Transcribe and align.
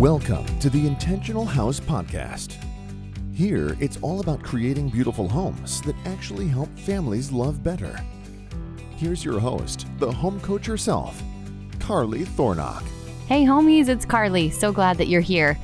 Welcome 0.00 0.46
to 0.60 0.70
the 0.70 0.86
Intentional 0.86 1.44
House 1.44 1.78
Podcast. 1.78 2.56
Here, 3.34 3.76
it's 3.80 3.98
all 4.00 4.20
about 4.20 4.42
creating 4.42 4.88
beautiful 4.88 5.28
homes 5.28 5.82
that 5.82 5.94
actually 6.06 6.48
help 6.48 6.70
families 6.78 7.30
love 7.30 7.62
better. 7.62 8.00
Here's 8.96 9.22
your 9.22 9.38
host, 9.38 9.86
the 9.98 10.10
home 10.10 10.40
coach 10.40 10.64
herself, 10.64 11.22
Carly 11.80 12.24
Thornock. 12.24 12.82
Hey, 13.26 13.44
homies, 13.44 13.88
it's 13.90 14.06
Carly. 14.06 14.48
So 14.48 14.72
glad 14.72 14.96
that 14.96 15.08
you're 15.08 15.20
here. 15.20 15.58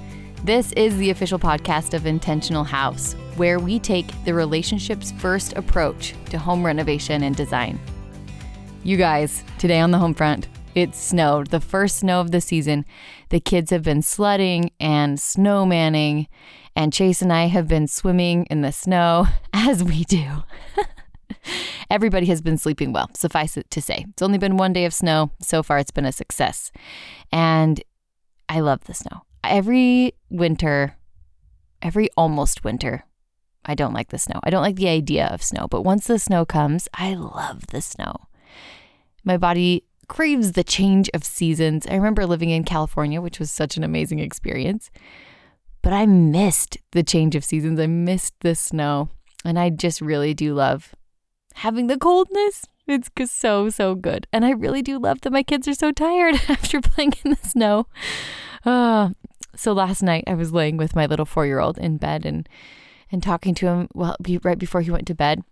This 0.45 0.71
is 0.73 0.95
the 0.99 1.09
official 1.09 1.39
podcast 1.39 1.95
of 1.95 2.05
Intentional 2.05 2.63
House, 2.63 3.15
where 3.37 3.59
we 3.59 3.79
take 3.79 4.07
the 4.27 4.35
relationships 4.35 5.13
first 5.13 5.55
approach 5.55 6.13
to 6.27 6.37
home 6.37 6.63
renovation 6.63 7.23
and 7.23 7.35
design. 7.35 7.81
You 8.85 8.99
guys, 8.99 9.43
today 9.57 9.81
on 9.81 9.93
the 9.93 9.99
home 9.99 10.13
front, 10.13 10.47
it 10.77 10.95
snowed, 10.95 11.49
the 11.49 11.61
first 11.61 11.97
snow 11.97 12.21
of 12.21 12.31
the 12.33 12.41
season. 12.41 12.85
The 13.31 13.41
kids 13.41 13.71
have 13.71 13.83
been 13.83 14.03
sledding 14.03 14.71
and 14.79 15.17
snowmanning, 15.17 16.27
and 16.77 16.93
Chase 16.93 17.23
and 17.23 17.33
I 17.33 17.47
have 17.47 17.67
been 17.67 17.89
swimming 17.89 18.45
in 18.51 18.61
the 18.61 18.73
snow 18.73 19.27
as 19.55 19.83
we 19.83 20.05
do. 20.05 20.45
Everybody 21.91 22.27
has 22.27 22.43
been 22.43 22.59
sleeping 22.59 22.93
well, 22.93 23.09
suffice 23.15 23.57
it 23.57 23.71
to 23.71 23.81
say. 23.81 24.05
It's 24.11 24.21
only 24.21 24.37
been 24.37 24.59
one 24.59 24.75
day 24.75 24.85
of 24.85 24.93
snow. 24.93 25.31
So 25.41 25.63
far, 25.63 25.79
it's 25.79 25.91
been 25.91 26.05
a 26.05 26.13
success. 26.13 26.71
And 27.33 27.83
I 28.49 28.61
love 28.61 28.85
the 28.85 28.95
snow. 28.95 29.23
Every 29.43 30.13
winter, 30.29 30.97
every 31.81 32.11
almost 32.19 32.65
winter, 32.65 33.05
I 33.65 33.75
don't 33.75 33.95
like 33.95 34.11
the 34.11 34.19
snow. 34.19 34.41
I 34.43 34.51
don't 34.51 34.63
like 34.63 34.77
the 34.77 34.89
idea 34.89 35.27
of 35.29 35.43
snow, 35.43 35.69
but 35.69 35.83
once 35.83 36.07
the 36.07 36.19
snow 36.19 36.45
comes, 36.45 36.87
I 36.93 37.15
love 37.15 37.69
the 37.69 37.81
snow. 37.81 38.27
My 39.25 39.39
body 39.39 39.86
craves 40.09 40.53
the 40.53 40.65
change 40.65 41.11
of 41.15 41.25
seasons. 41.25 41.87
I 41.89 41.95
remember 41.95 42.27
living 42.27 42.51
in 42.51 42.65
California, 42.65 43.21
which 43.21 43.39
was 43.39 43.51
such 43.51 43.77
an 43.77 43.85
amazing 43.85 44.19
experience, 44.19 44.91
but 45.83 45.93
I 45.93 46.07
missed 46.07 46.79
the 46.93 47.03
change 47.03 47.35
of 47.35 47.45
seasons. 47.45 47.79
I 47.79 47.87
missed 47.87 48.35
the 48.41 48.55
snow, 48.55 49.09
and 49.45 49.59
I 49.59 49.71
just 49.71 50.01
really 50.01 50.35
do 50.35 50.55
love 50.55 50.95
having 51.55 51.87
the 51.87 51.99
coldness. 51.99 52.65
It's 52.87 53.11
so, 53.33 53.69
so 53.69 53.95
good. 53.95 54.27
And 54.33 54.45
I 54.45 54.51
really 54.51 54.83
do 54.83 54.99
love 54.99 55.23
that 55.23 55.33
my 55.33 55.43
kids 55.43 55.67
are 55.67 55.75
so 55.75 55.91
tired 55.91 56.35
after 56.49 56.81
playing 56.81 57.15
in 57.25 57.31
the 57.31 57.49
snow. 57.49 57.87
Uh, 58.65 59.11
so 59.57 59.73
last 59.73 60.03
night 60.03 60.25
I 60.27 60.35
was 60.35 60.53
laying 60.53 60.77
with 60.77 60.95
my 60.95 61.07
little 61.07 61.27
four 61.27 61.47
year 61.47 61.59
old 61.59 61.79
in 61.79 61.97
bed 61.97 62.25
and, 62.25 62.49
and 63.11 63.23
talking 63.23 63.55
to 63.57 63.67
him 63.67 63.89
well, 63.95 64.17
right 64.43 64.59
before 64.59 64.83
he 64.83 64.91
went 64.91 65.07
to 65.09 65.15
bed. 65.15 65.43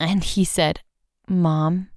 And 0.00 0.24
he 0.24 0.44
said, 0.44 0.80
Mom, 1.28 1.88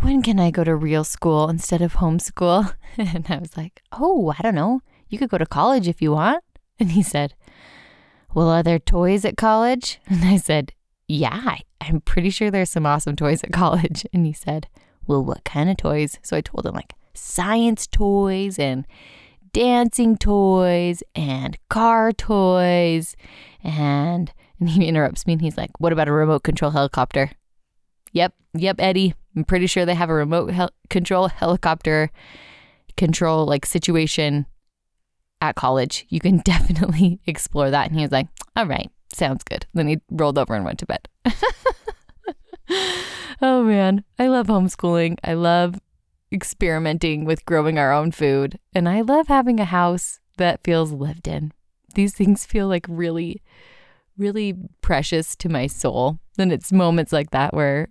when 0.00 0.22
can 0.22 0.40
I 0.40 0.50
go 0.50 0.64
to 0.64 0.74
real 0.74 1.04
school 1.04 1.48
instead 1.48 1.82
of 1.82 1.94
homeschool? 1.94 2.74
And 2.98 3.26
I 3.28 3.38
was 3.38 3.56
like, 3.56 3.82
Oh, 3.92 4.34
I 4.36 4.42
don't 4.42 4.54
know. 4.54 4.80
You 5.08 5.18
could 5.18 5.30
go 5.30 5.38
to 5.38 5.46
college 5.46 5.88
if 5.88 6.02
you 6.02 6.12
want. 6.12 6.42
And 6.80 6.92
he 6.92 7.02
said, 7.02 7.34
Well, 8.34 8.48
are 8.48 8.62
there 8.62 8.78
toys 8.78 9.24
at 9.24 9.36
college? 9.36 10.00
And 10.06 10.24
I 10.24 10.36
said, 10.36 10.72
Yeah, 11.06 11.58
I'm 11.80 12.00
pretty 12.00 12.30
sure 12.30 12.50
there's 12.50 12.70
some 12.70 12.86
awesome 12.86 13.16
toys 13.16 13.44
at 13.44 13.52
college. 13.52 14.04
And 14.12 14.26
he 14.26 14.32
said, 14.32 14.68
Well, 15.06 15.24
what 15.24 15.44
kind 15.44 15.70
of 15.70 15.76
toys? 15.76 16.18
So 16.22 16.36
I 16.36 16.40
told 16.40 16.66
him, 16.66 16.74
like, 16.74 16.94
science 17.14 17.86
toys 17.86 18.58
and 18.58 18.86
dancing 19.52 20.16
toys 20.16 21.02
and 21.14 21.58
car 21.68 22.12
toys. 22.12 23.16
And, 23.62 24.32
and 24.58 24.68
he 24.70 24.86
interrupts 24.86 25.26
me 25.26 25.34
and 25.34 25.42
he's 25.42 25.56
like, 25.56 25.70
What 25.78 25.92
about 25.92 26.08
a 26.08 26.12
remote 26.12 26.42
control 26.42 26.72
helicopter? 26.72 27.30
Yep, 28.12 28.34
yep, 28.54 28.76
Eddie. 28.78 29.14
I'm 29.36 29.44
pretty 29.44 29.66
sure 29.66 29.86
they 29.86 29.94
have 29.94 30.10
a 30.10 30.14
remote 30.14 30.50
hel- 30.50 30.74
control 30.88 31.28
helicopter 31.28 32.10
control 32.96 33.46
like 33.46 33.64
situation 33.64 34.46
at 35.40 35.54
college. 35.54 36.06
You 36.08 36.20
can 36.20 36.38
definitely 36.44 37.20
explore 37.26 37.70
that. 37.70 37.88
And 37.88 37.96
he 37.96 38.02
was 38.02 38.12
like, 38.12 38.28
All 38.56 38.66
right, 38.66 38.90
sounds 39.12 39.44
good. 39.44 39.66
Then 39.74 39.88
he 39.88 40.00
rolled 40.10 40.38
over 40.38 40.54
and 40.54 40.64
went 40.64 40.78
to 40.80 40.86
bed. 40.86 41.08
oh 43.40 43.62
man, 43.62 44.04
I 44.18 44.28
love 44.28 44.46
homeschooling. 44.48 45.18
I 45.24 45.34
love 45.34 45.80
experimenting 46.32 47.24
with 47.24 47.44
growing 47.44 47.78
our 47.78 47.92
own 47.92 48.12
food. 48.12 48.58
And 48.72 48.88
I 48.88 49.00
love 49.00 49.28
having 49.28 49.58
a 49.58 49.64
house 49.64 50.20
that 50.36 50.62
feels 50.64 50.92
lived 50.92 51.26
in. 51.26 51.52
These 51.94 52.14
things 52.14 52.46
feel 52.46 52.68
like 52.68 52.86
really, 52.88 53.42
really 54.16 54.54
precious 54.80 55.34
to 55.36 55.48
my 55.48 55.66
soul. 55.66 56.20
And 56.38 56.52
it's 56.52 56.72
moments 56.72 57.12
like 57.12 57.30
that 57.30 57.52
where 57.52 57.88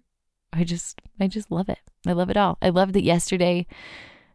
I 0.52 0.64
just, 0.64 1.02
I 1.20 1.28
just 1.28 1.52
love 1.52 1.70
it. 1.70 1.80
I 2.08 2.14
love 2.14 2.30
it 2.30 2.38
all. 2.38 2.58
I 2.62 2.70
love 2.70 2.94
that 2.94 3.04
yesterday 3.04 3.68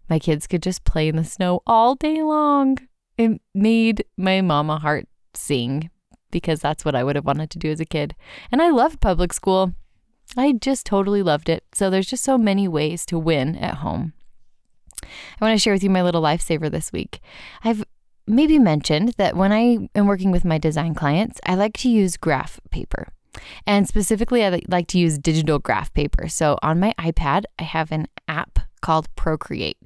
my 0.09 0.19
kids 0.19 0.47
could 0.47 0.63
just 0.63 0.85
play 0.85 1.09
in 1.09 1.17
the 1.17 1.25
snow 1.25 1.63
all 1.67 1.95
day 1.95 2.23
long. 2.23 2.79
It 3.17 3.41
made 3.55 4.05
my 4.17 4.41
mama 4.41 4.79
heart 4.79 5.09
sing 5.35 5.91
because 6.31 6.61
that's 6.61 6.85
what 6.85 6.95
I 6.95 7.05
would 7.05 7.17
have 7.17 7.25
wanted 7.25 7.51
to 7.51 7.59
do 7.59 7.71
as 7.71 7.81
a 7.81 7.85
kid. 7.85 8.15
And 8.51 8.61
I 8.61 8.71
loved 8.71 9.01
public 9.01 9.33
school. 9.33 9.73
I 10.37 10.53
just 10.53 10.85
totally 10.85 11.23
loved 11.23 11.49
it. 11.49 11.65
So 11.73 11.91
there's 11.91 12.09
just 12.09 12.25
so 12.25 12.37
many 12.37 12.67
ways 12.67 13.07
to 13.07 13.19
win 13.19 13.57
at 13.57 13.77
home. 13.77 14.13
I 15.03 15.45
want 15.45 15.55
to 15.55 15.63
share 15.63 15.73
with 15.73 15.85
you 15.85 15.91
my 15.91 16.03
little 16.03 16.23
lifesaver 16.23 16.71
this 16.71 16.93
week. 16.93 17.21
I've 17.63 17.85
maybe 18.27 18.59
mentioned 18.59 19.11
that 19.17 19.37
when 19.37 19.53
I 19.53 19.89
am 19.95 20.07
working 20.07 20.31
with 20.31 20.45
my 20.45 20.59
design 20.59 20.95
clients, 20.95 21.41
I 21.47 21.55
like 21.55 21.75
to 21.79 21.91
use 21.91 22.17
graph 22.17 22.59
paper. 22.71 23.09
And 23.67 23.87
specifically, 23.89 24.45
I 24.45 24.61
like 24.69 24.87
to 24.89 24.99
use 24.99 25.19
digital 25.19 25.59
graph 25.59 25.93
paper. 25.93 26.29
So 26.29 26.59
on 26.63 26.81
my 26.81 26.95
iPad, 26.99 27.45
I 27.59 27.65
have 27.65 27.93
an 27.93 28.09
app 28.29 28.59
called 28.81 29.15
Procreate, 29.17 29.79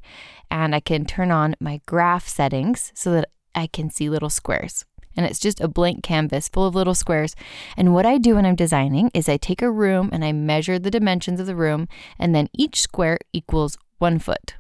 and 0.51 0.75
I 0.75 0.81
can 0.81 1.05
turn 1.05 1.31
on 1.31 1.55
my 1.61 1.81
graph 1.87 2.27
settings 2.29 2.93
so 2.95 3.13
that 3.13 3.31
I 3.55 3.67
can 3.67 3.91
see 3.91 4.11
little 4.11 4.31
squares 4.31 4.85
and 5.19 5.27
it's 5.27 5.41
just 5.41 5.61
a 5.61 5.67
blank 5.67 6.05
canvas 6.05 6.49
full 6.49 6.65
of 6.65 6.77
little 6.77 6.95
squares. 6.95 7.35
And 7.77 7.93
what 7.93 8.07
I 8.07 8.19
do 8.19 8.37
when 8.37 8.47
I'm 8.47 8.55
designing 8.55 9.11
is 9.13 9.29
I 9.29 9.37
take 9.37 9.61
a 9.61 9.71
room 9.71 10.11
and 10.13 10.25
I 10.25 10.31
measure 10.31 10.79
the 10.79 10.93
dimensions 10.93 11.41
of 11.41 11.47
the 11.47 11.57
room, 11.57 11.89
and 12.21 12.37
then 12.37 12.49
each 12.53 12.81
square 12.81 13.19
equals 13.33 13.77
one 13.99 14.21
foot. 14.21 14.55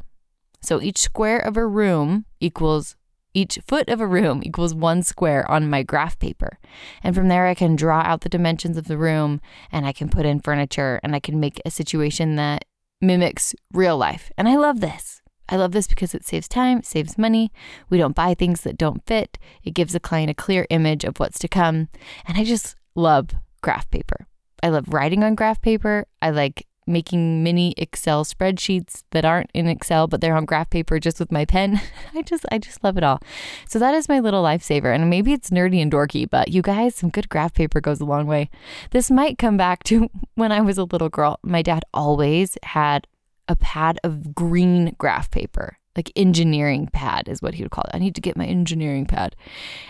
So 0.60 0.82
each 0.82 0.98
square 0.98 1.38
of 1.38 1.56
a 1.56 1.64
room 1.64 2.24
equals 2.40 2.96
each 3.38 3.60
foot 3.64 3.88
of 3.88 4.00
a 4.00 4.06
room 4.06 4.42
equals 4.42 4.74
one 4.74 5.04
square 5.04 5.48
on 5.48 5.70
my 5.70 5.84
graph 5.84 6.18
paper. 6.18 6.58
And 7.04 7.14
from 7.14 7.28
there, 7.28 7.46
I 7.46 7.54
can 7.54 7.76
draw 7.76 8.00
out 8.00 8.22
the 8.22 8.28
dimensions 8.28 8.76
of 8.76 8.88
the 8.88 8.98
room 8.98 9.40
and 9.70 9.86
I 9.86 9.92
can 9.92 10.08
put 10.08 10.26
in 10.26 10.40
furniture 10.40 10.98
and 11.04 11.14
I 11.14 11.20
can 11.20 11.38
make 11.38 11.60
a 11.64 11.70
situation 11.70 12.34
that 12.34 12.64
mimics 13.00 13.54
real 13.72 13.96
life. 13.96 14.32
And 14.36 14.48
I 14.48 14.56
love 14.56 14.80
this. 14.80 15.22
I 15.48 15.56
love 15.56 15.70
this 15.70 15.86
because 15.86 16.14
it 16.14 16.26
saves 16.26 16.48
time, 16.48 16.82
saves 16.82 17.16
money. 17.16 17.52
We 17.88 17.96
don't 17.96 18.16
buy 18.16 18.34
things 18.34 18.62
that 18.62 18.76
don't 18.76 19.06
fit. 19.06 19.38
It 19.62 19.70
gives 19.70 19.92
the 19.92 20.00
client 20.00 20.30
a 20.30 20.34
clear 20.34 20.66
image 20.68 21.04
of 21.04 21.18
what's 21.18 21.38
to 21.38 21.48
come. 21.48 21.88
And 22.26 22.36
I 22.36 22.44
just 22.44 22.74
love 22.96 23.30
graph 23.62 23.88
paper. 23.90 24.26
I 24.64 24.68
love 24.70 24.92
writing 24.92 25.22
on 25.22 25.36
graph 25.36 25.62
paper. 25.62 26.06
I 26.20 26.30
like 26.30 26.66
making 26.88 27.42
mini 27.42 27.74
Excel 27.76 28.24
spreadsheets 28.24 29.04
that 29.10 29.24
aren't 29.24 29.50
in 29.54 29.68
Excel 29.68 30.06
but 30.06 30.20
they're 30.20 30.36
on 30.36 30.44
graph 30.44 30.70
paper 30.70 30.98
just 30.98 31.20
with 31.20 31.30
my 31.30 31.44
pen. 31.44 31.80
I 32.14 32.22
just 32.22 32.44
I 32.50 32.58
just 32.58 32.82
love 32.82 32.96
it 32.96 33.04
all. 33.04 33.20
So 33.68 33.78
that 33.78 33.94
is 33.94 34.08
my 34.08 34.20
little 34.20 34.42
lifesaver 34.42 34.94
and 34.94 35.08
maybe 35.10 35.32
it's 35.32 35.50
nerdy 35.50 35.80
and 35.80 35.92
dorky, 35.92 36.28
but 36.28 36.48
you 36.48 36.62
guys, 36.62 36.94
some 36.94 37.10
good 37.10 37.28
graph 37.28 37.54
paper 37.54 37.80
goes 37.80 38.00
a 38.00 38.04
long 38.04 38.26
way. 38.26 38.50
This 38.90 39.10
might 39.10 39.38
come 39.38 39.56
back 39.56 39.84
to 39.84 40.10
when 40.34 40.52
I 40.52 40.60
was 40.60 40.78
a 40.78 40.84
little 40.84 41.08
girl. 41.08 41.38
My 41.42 41.62
dad 41.62 41.84
always 41.92 42.56
had 42.62 43.06
a 43.48 43.56
pad 43.56 43.98
of 44.04 44.34
green 44.34 44.94
graph 44.98 45.30
paper, 45.30 45.78
like 45.96 46.12
engineering 46.16 46.88
pad 46.92 47.28
is 47.28 47.42
what 47.42 47.54
he 47.54 47.62
would 47.62 47.72
call 47.72 47.84
it. 47.84 47.96
I 47.96 47.98
need 47.98 48.14
to 48.14 48.20
get 48.20 48.36
my 48.36 48.46
engineering 48.46 49.06
pad. 49.06 49.34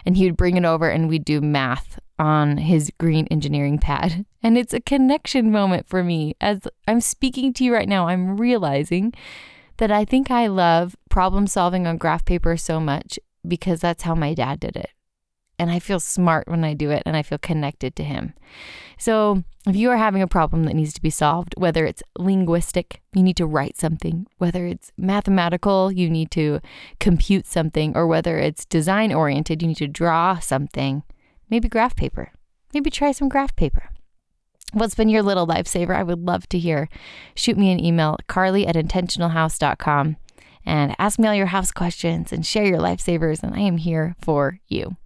And 0.07 0.17
he 0.17 0.25
would 0.25 0.37
bring 0.37 0.57
it 0.57 0.65
over 0.65 0.89
and 0.89 1.09
we'd 1.09 1.25
do 1.25 1.41
math 1.41 1.99
on 2.19 2.59
his 2.59 2.93
green 2.99 3.27
engineering 3.31 3.79
pad. 3.79 4.25
And 4.41 4.57
it's 4.57 4.73
a 4.73 4.81
connection 4.81 5.51
moment 5.51 5.89
for 5.89 6.05
me. 6.05 6.37
As 6.41 6.61
I'm 6.87 7.01
speaking 7.01 7.53
to 7.55 7.65
you 7.65 7.75
right 7.75 7.89
now, 7.89 8.07
I'm 8.07 8.37
realizing 8.37 9.13
that 9.79 9.91
I 9.91 10.05
think 10.05 10.31
I 10.31 10.47
love 10.47 10.95
problem 11.11 11.49
solving 11.49 11.89
on 11.89 11.99
graph 11.99 12.25
paper 12.25 12.57
so 12.57 12.79
much 12.79 13.19
because 13.47 13.81
that's 13.81 14.05
how 14.05 14.15
my 14.15 14.35
dad 14.35 14.61
did 14.61 14.77
it 14.77 14.91
and 15.59 15.71
I 15.71 15.79
feel 15.79 16.01
smart 16.01 16.49
when 16.49 16.65
I 16.65 16.75
do 16.75 16.91
it 16.91 17.03
and 17.05 17.17
I 17.17 17.23
feel 17.23 17.39
connected 17.39 17.97
to 17.97 18.05
him. 18.05 18.35
So, 18.97 19.43
if 19.67 19.77
you 19.77 19.91
are 19.91 19.97
having 19.97 20.23
a 20.23 20.29
problem 20.29 20.65
that 20.65 20.75
needs 20.75 20.95
to 20.95 21.03
be 21.03 21.11
solved, 21.11 21.55
whether 21.59 21.85
it's 21.85 22.03
linguistic, 22.19 23.03
you 23.13 23.23
need 23.23 23.37
to 23.37 23.47
write 23.47 23.77
something, 23.77 24.27
whether 24.39 24.67
it's 24.67 24.93
mathematical, 24.97 25.93
you 25.93 26.09
need 26.09 26.31
to 26.33 26.61
compute 27.01 27.47
something, 27.47 27.95
or 27.97 28.07
whether 28.07 28.39
it's 28.39 28.65
design 28.65 29.13
oriented, 29.13 29.61
you 29.61 29.69
need 29.69 29.77
to 29.77 29.87
draw 29.89 30.39
something, 30.39 31.03
maybe 31.51 31.69
graph 31.69 31.97
paper. 31.97 32.33
Maybe 32.75 32.91
try 32.91 33.13
some 33.13 33.29
graph 33.29 33.57
paper. 33.57 33.91
What's 34.73 34.95
been 34.95 35.09
your 35.09 35.23
little 35.23 35.47
lifesaver? 35.47 35.97
I 35.97 36.03
would 36.03 36.27
love 36.27 36.49
to 36.51 36.59
hear. 36.59 36.89
Shoot 37.35 37.57
me 37.57 37.71
an 37.71 37.83
email, 37.83 38.19
carly 38.27 38.67
at 38.67 38.75
intentionalhouse.com, 38.75 40.17
and 40.67 40.95
ask 40.99 41.19
me 41.19 41.27
all 41.27 41.35
your 41.35 41.47
house 41.47 41.73
questions 41.73 42.33
and 42.33 42.45
share 42.45 42.67
your 42.67 42.79
lifesavers, 42.79 43.43
and 43.43 43.55
I 43.55 43.61
am 43.61 43.79
here 43.79 44.15
for 44.21 44.61
you. 44.69 44.97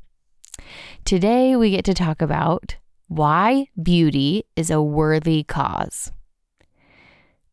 Today, 1.05 1.55
we 1.55 1.71
get 1.71 1.85
to 1.85 1.95
talk 1.95 2.21
about 2.21 2.77
why 3.07 3.67
beauty 3.81 4.45
is 4.57 4.71
a 4.71 4.83
worthy 4.83 5.45
cause. 5.45 6.11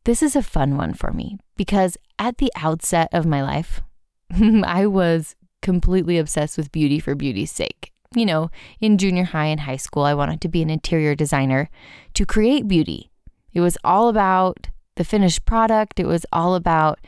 This 0.06 0.24
is 0.24 0.36
a 0.36 0.42
fun 0.42 0.78
one 0.78 0.94
for 0.94 1.12
me 1.12 1.38
because 1.56 1.98
at 2.18 2.38
the 2.38 2.52
outset 2.56 3.10
of 3.12 3.26
my 3.26 3.44
life, 3.44 3.82
I 4.32 4.88
was 4.88 5.36
completely 5.62 6.18
obsessed 6.18 6.58
with 6.58 6.72
beauty 6.72 7.00
for 7.00 7.14
beauty's 7.14 7.52
sake. 7.52 7.92
You 8.16 8.26
know, 8.26 8.50
in 8.80 8.98
junior 8.98 9.24
high 9.24 9.46
and 9.46 9.62
high 9.62 9.78
school, 9.78 10.04
I 10.04 10.16
wanted 10.16 10.42
to 10.42 10.48
be 10.48 10.64
an 10.64 10.70
interior 10.70 11.14
designer 11.14 11.70
to 12.16 12.26
create 12.26 12.68
beauty. 12.68 13.12
It 13.54 13.62
was 13.62 13.78
all 13.84 14.10
about 14.10 14.70
the 14.96 15.04
finished 15.04 15.46
product, 15.46 16.00
it 16.00 16.08
was 16.08 16.26
all 16.32 16.56
about 16.56 17.00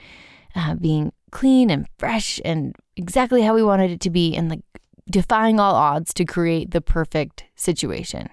uh, 0.55 0.75
being 0.75 1.11
clean 1.31 1.69
and 1.69 1.87
fresh 1.97 2.39
and 2.45 2.75
exactly 2.95 3.41
how 3.41 3.53
we 3.53 3.63
wanted 3.63 3.89
it 3.89 3.99
to 4.01 4.09
be 4.09 4.35
and 4.35 4.49
like 4.49 4.61
defying 5.09 5.59
all 5.59 5.75
odds 5.75 6.13
to 6.13 6.25
create 6.25 6.71
the 6.71 6.81
perfect 6.81 7.45
situation. 7.55 8.29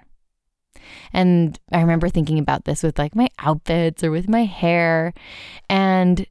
And 1.12 1.58
I 1.72 1.80
remember 1.80 2.08
thinking 2.08 2.38
about 2.38 2.64
this 2.64 2.82
with 2.82 2.98
like 2.98 3.14
my 3.14 3.28
outfits 3.38 4.04
or 4.04 4.10
with 4.10 4.28
my 4.28 4.44
hair. 4.44 5.12
And 5.68 6.26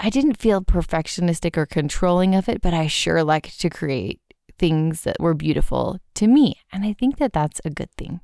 I 0.00 0.10
didn't 0.10 0.38
feel 0.38 0.62
perfectionistic 0.62 1.56
or 1.56 1.66
controlling 1.66 2.34
of 2.34 2.48
it, 2.48 2.60
but 2.60 2.74
I 2.74 2.86
sure 2.86 3.22
liked 3.22 3.60
to 3.60 3.70
create 3.70 4.20
things 4.58 5.02
that 5.02 5.16
were 5.20 5.34
beautiful 5.34 5.98
to 6.14 6.26
me. 6.26 6.56
And 6.72 6.84
I 6.84 6.92
think 6.92 7.18
that 7.18 7.32
that's 7.32 7.60
a 7.64 7.70
good 7.70 7.90
thing. 7.96 8.20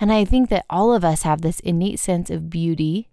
And 0.00 0.12
I 0.12 0.24
think 0.24 0.48
that 0.50 0.66
all 0.70 0.92
of 0.92 1.04
us 1.04 1.22
have 1.22 1.40
this 1.40 1.60
innate 1.60 1.98
sense 1.98 2.30
of 2.30 2.50
beauty 2.50 3.08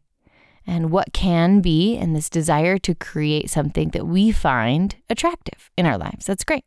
and 0.68 0.92
what 0.92 1.13
can 1.13 1.62
be 1.62 1.97
and 1.97 2.15
this 2.15 2.30
desire 2.30 2.77
to 2.80 2.95
create 2.95 3.50
something 3.50 3.89
that 3.89 4.07
we 4.07 4.31
find 4.31 4.95
attractive 5.09 5.71
in 5.77 5.86
our 5.86 5.97
lives. 5.97 6.25
That's 6.25 6.44
great. 6.44 6.65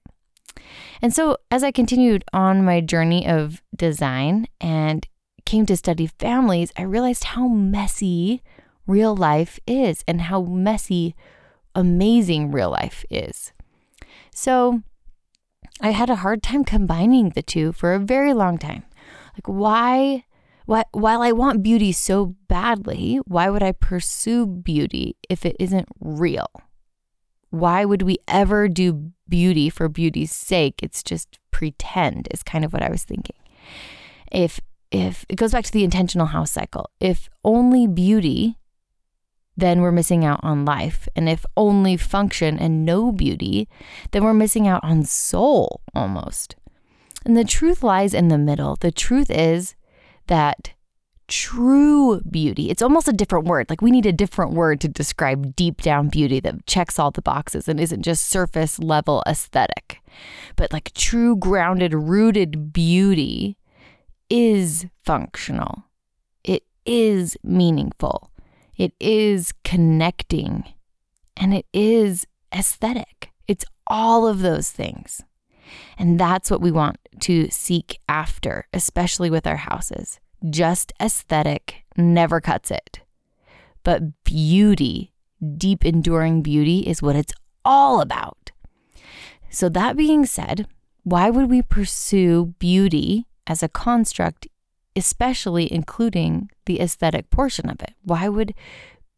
And 1.01 1.15
so, 1.15 1.37
as 1.51 1.63
I 1.63 1.71
continued 1.71 2.25
on 2.33 2.65
my 2.65 2.81
journey 2.81 3.27
of 3.29 3.63
design 3.75 4.49
and 4.61 5.07
came 5.45 5.67
to 5.67 5.77
study 5.77 6.07
families, 6.07 6.73
I 6.77 6.83
realized 6.83 7.25
how 7.25 7.49
messy 7.49 8.43
real 8.87 9.15
life 9.15 9.61
is 9.67 10.03
and 10.09 10.23
how 10.23 10.43
messy 10.43 11.15
amazing 11.75 12.51
real 12.51 12.71
life 12.71 13.05
is. 13.11 13.53
So, 14.35 14.83
I 15.81 15.91
had 15.91 16.11
a 16.11 16.17
hard 16.17 16.43
time 16.43 16.65
combining 16.65 17.31
the 17.31 17.43
two 17.43 17.73
for 17.73 17.95
a 17.95 17.99
very 17.99 18.33
long 18.33 18.59
time. 18.59 18.85
Like, 19.35 19.47
why 19.47 20.25
while 20.93 21.23
I 21.23 21.33
want 21.33 21.63
beauty 21.63 21.93
so 21.93 22.37
badly, 22.47 23.21
why 23.27 23.49
would 23.49 23.63
I 23.63 23.73
pursue 23.73 24.47
beauty 24.47 25.17
if 25.31 25.47
it 25.47 25.57
isn't 25.59 25.89
real? 25.99 26.51
Why 27.49 27.87
would 27.87 28.03
we 28.03 28.19
ever 28.29 28.69
do 28.69 29.13
beauty 29.27 29.71
for 29.71 29.89
beauty's 29.89 30.31
sake? 30.33 30.81
It's 30.83 31.03
just 31.03 31.39
pretend, 31.51 32.29
is 32.31 32.43
kind 32.43 32.67
of 32.67 32.73
what 32.75 32.83
I 32.83 32.91
was 32.91 33.05
thinking. 33.05 33.37
If 34.31 34.61
if 34.91 35.25
it 35.29 35.37
goes 35.37 35.53
back 35.53 35.65
to 35.65 35.73
the 35.73 35.85
intentional 35.85 36.27
house 36.27 36.51
cycle, 36.51 36.91
if 37.01 37.31
only 37.45 37.87
beauty, 37.87 38.59
then 39.59 39.81
we're 39.81 39.93
missing 39.93 40.25
out 40.25 40.39
on 40.45 40.65
life. 40.65 41.09
And 41.17 41.29
if 41.29 41.45
only 41.57 41.97
function 41.97 42.59
and 42.59 42.87
no 42.87 43.11
beauty, 43.11 43.69
then 44.13 44.23
we're 44.23 44.33
missing 44.33 44.69
out 44.69 44.85
on 44.85 45.05
soul 45.05 45.81
almost. 45.95 46.55
And 47.25 47.37
the 47.37 47.45
truth 47.45 47.83
lies 47.83 48.15
in 48.15 48.29
the 48.29 48.39
middle. 48.39 48.77
The 48.77 48.93
truth 48.93 49.31
is 49.31 49.75
that 50.29 50.75
true 51.27 52.21
beauty, 52.23 52.71
it's 52.71 52.83
almost 52.83 53.09
a 53.09 53.13
different 53.13 53.47
word. 53.47 53.69
Like 53.69 53.83
we 53.83 53.91
need 53.91 54.07
a 54.07 54.13
different 54.13 54.53
word 54.53 54.81
to 54.81 54.89
describe 54.89 55.57
deep 55.57 55.83
down 55.83 56.09
beauty 56.09 56.39
that 56.41 56.67
checks 56.67 56.99
all 56.99 57.11
the 57.11 57.21
boxes 57.21 57.69
and 57.69 57.81
isn't 57.81 58.03
just 58.03 58.27
surface 58.27 58.79
level 58.79 59.25
aesthetic. 59.27 60.01
But 60.55 60.73
like 60.73 60.95
true, 60.95 61.37
grounded, 61.37 61.93
rooted 61.95 62.73
beauty 62.73 63.59
is 64.31 64.87
functional, 65.05 65.85
it 66.45 66.63
is 66.87 67.37
meaningful, 67.43 68.31
it 68.79 68.95
is 69.01 69.53
connecting, 69.65 70.65
and 71.37 71.53
it 71.53 71.67
is 71.73 72.27
aesthetic. 72.55 73.31
It's 73.49 73.65
all 73.87 74.27
of 74.27 74.41
those 74.41 74.71
things. 74.71 75.23
And 75.99 76.19
that's 76.19 76.51
what 76.51 76.61
we 76.61 76.71
want 76.71 76.97
to 77.21 77.51
seek 77.51 77.99
after, 78.09 78.67
especially 78.73 79.31
with 79.31 79.47
our 79.47 79.57
houses. 79.57 80.21
Just 80.49 80.93
aesthetic 81.01 81.85
never 81.97 82.41
cuts 82.41 82.71
it. 82.71 83.01
But 83.83 84.23
beauty, 84.25 85.13
deep, 85.57 85.85
enduring 85.85 86.43
beauty, 86.43 86.81
is 86.81 87.03
what 87.03 87.17
it's 87.17 87.33
all 87.65 88.01
about. 88.01 88.53
So, 89.51 89.69
that 89.71 89.97
being 89.97 90.25
said, 90.25 90.67
why 91.03 91.31
would 91.31 91.51
we 91.51 91.63
pursue 91.63 92.55
beauty 92.59 93.27
as 93.47 93.63
a 93.63 93.69
construct, 93.69 94.47
especially 94.97 95.73
including 95.73 96.51
the 96.67 96.81
aesthetic 96.81 97.31
portion 97.31 97.69
of 97.69 97.81
it? 97.81 97.95
Why 98.03 98.29
would 98.29 98.55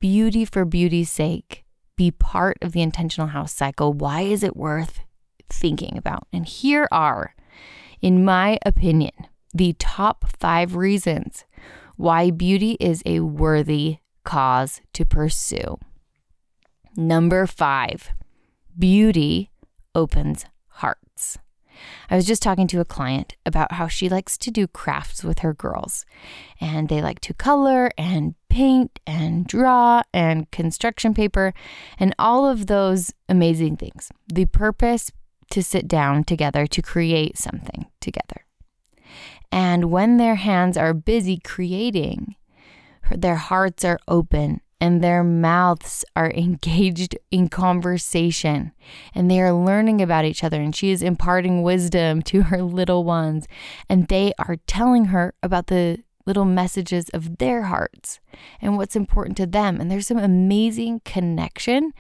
beauty 0.01 0.45
for 0.45 0.65
beauty's 0.65 1.11
sake 1.11 1.65
be 1.97 2.11
part 2.11 2.59
of 2.63 2.73
the 2.73 2.83
intentional 2.83 3.29
house 3.29 3.53
cycle? 3.53 3.93
Why 3.93 4.23
is 4.23 4.43
it 4.43 4.57
worth 4.57 5.01
thinking 5.53 5.97
about. 5.97 6.27
And 6.33 6.47
here 6.47 6.89
are, 6.91 7.35
in 8.01 8.25
my 8.25 8.59
opinion, 8.65 9.13
the 9.53 9.75
top 9.79 10.25
five 10.39 10.77
reasons 10.77 11.45
why 11.97 12.31
beauty 12.31 12.77
is 12.81 13.03
a 13.05 13.21
worthy 13.21 13.99
cause 14.25 14.81
to 14.95 15.05
pursue. 15.05 15.79
Number 16.97 17.47
five, 17.47 18.11
beauty 18.79 19.51
opens. 19.95 20.47
I 22.09 22.17
was 22.17 22.27
just 22.27 22.43
talking 22.43 22.67
to 22.69 22.81
a 22.81 22.85
client 22.85 23.37
about 23.47 23.73
how 23.73 23.89
she 23.89 24.09
likes 24.09 24.37
to 24.39 24.51
do 24.51 24.67
crafts 24.67 25.23
with 25.23 25.41
her 25.41 25.55
girls, 25.55 26.05
and 26.61 26.89
they 26.89 27.01
like 27.01 27.21
to 27.21 27.35
color 27.35 27.91
and 27.97 28.35
paint 28.49 29.01
and 29.07 29.47
draw 29.47 30.03
and 30.13 30.51
construction 30.51 31.15
paper 31.15 31.55
and 31.99 32.15
all 32.19 32.49
of 32.49 32.67
those 32.67 33.13
amazing 33.29 33.77
things. 33.77 34.11
The 34.33 34.47
purpose 34.47 35.11
to 35.51 35.63
sit 35.63 35.89
down 35.89 36.25
together 36.25 36.67
to 36.67 36.83
create 36.83 37.37
something 37.37 37.87
together. 38.01 38.45
And 39.53 39.91
when 39.91 40.17
their 40.17 40.37
hands 40.37 40.77
are 40.77 40.95
busy 40.95 41.39
creating, 41.39 42.37
their 43.11 43.37
hearts 43.37 43.85
are 43.85 43.99
open 44.07 44.61
and 44.81 45.03
their 45.03 45.23
mouths 45.23 46.05
are 46.17 46.31
engaged 46.35 47.17
in 47.31 47.49
conversation 47.49 48.73
and 49.15 49.31
they 49.31 49.41
are 49.41 49.53
learning 49.53 50.01
about 50.01 50.25
each 50.25 50.43
other. 50.43 50.61
And 50.61 50.75
she 50.75 50.91
is 50.91 51.03
imparting 51.03 51.63
wisdom 51.63 52.23
to 52.23 52.43
her 52.51 52.63
little 52.63 53.05
ones, 53.05 53.47
and 53.89 54.09
they 54.09 54.33
are 54.39 54.57
telling 54.67 55.07
her 55.07 55.35
about 55.43 55.67
the 55.69 56.03
little 56.27 56.45
messages 56.45 57.09
of 57.11 57.39
their 57.39 57.63
hearts 57.63 58.21
and 58.61 58.77
what's 58.77 58.95
important 58.97 59.37
to 59.39 59.47
them. 59.47 59.81
And 59.81 59.91
there's 59.91 60.07
some 60.07 60.19
amazing 60.19 61.01
connection 61.05 61.93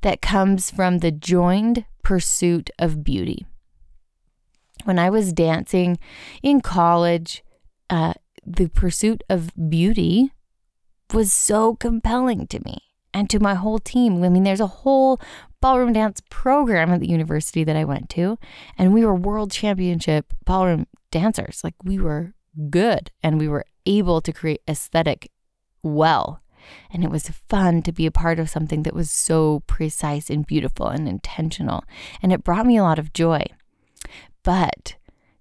that 0.00 0.22
comes 0.22 0.70
from 0.70 0.98
the 0.98 1.10
joined 1.10 1.84
pursuit 2.02 2.70
of 2.78 3.04
beauty. 3.04 3.46
When 4.84 4.98
I 4.98 5.10
was 5.10 5.32
dancing 5.32 5.98
in 6.42 6.60
college, 6.60 7.44
uh, 7.90 8.14
the 8.46 8.68
pursuit 8.68 9.22
of 9.28 9.50
beauty 9.68 10.32
was 11.12 11.32
so 11.32 11.74
compelling 11.76 12.46
to 12.48 12.60
me 12.64 12.78
and 13.14 13.28
to 13.30 13.40
my 13.40 13.54
whole 13.54 13.78
team. 13.78 14.22
I 14.22 14.28
mean, 14.28 14.44
there's 14.44 14.60
a 14.60 14.66
whole 14.66 15.20
ballroom 15.60 15.92
dance 15.92 16.22
program 16.30 16.90
at 16.90 17.00
the 17.00 17.08
university 17.08 17.64
that 17.64 17.76
I 17.76 17.84
went 17.84 18.10
to, 18.10 18.38
and 18.76 18.94
we 18.94 19.04
were 19.04 19.14
world 19.14 19.50
championship 19.50 20.32
ballroom 20.44 20.86
dancers. 21.10 21.62
Like, 21.64 21.74
we 21.82 21.98
were 21.98 22.34
good 22.70 23.10
and 23.22 23.38
we 23.38 23.48
were 23.48 23.64
able 23.86 24.20
to 24.20 24.32
create 24.32 24.62
aesthetic 24.68 25.30
well. 25.82 26.42
And 26.90 27.02
it 27.02 27.10
was 27.10 27.28
fun 27.48 27.82
to 27.82 27.92
be 27.92 28.04
a 28.04 28.10
part 28.10 28.38
of 28.38 28.50
something 28.50 28.82
that 28.82 28.94
was 28.94 29.10
so 29.10 29.60
precise 29.66 30.28
and 30.28 30.46
beautiful 30.46 30.88
and 30.88 31.08
intentional. 31.08 31.84
And 32.22 32.32
it 32.32 32.44
brought 32.44 32.66
me 32.66 32.76
a 32.76 32.82
lot 32.82 32.98
of 32.98 33.12
joy. 33.12 33.46
But 34.42 34.96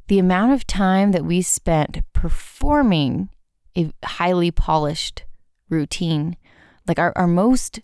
the 0.07 0.19
amount 0.19 0.53
of 0.53 0.65
time 0.65 1.11
that 1.11 1.25
we 1.25 1.41
spent 1.41 2.01
performing 2.13 3.29
a 3.77 3.91
highly 4.03 4.51
polished 4.51 5.23
routine, 5.69 6.37
like 6.87 6.99
our, 6.99 7.13
our 7.15 7.27
most 7.27 7.79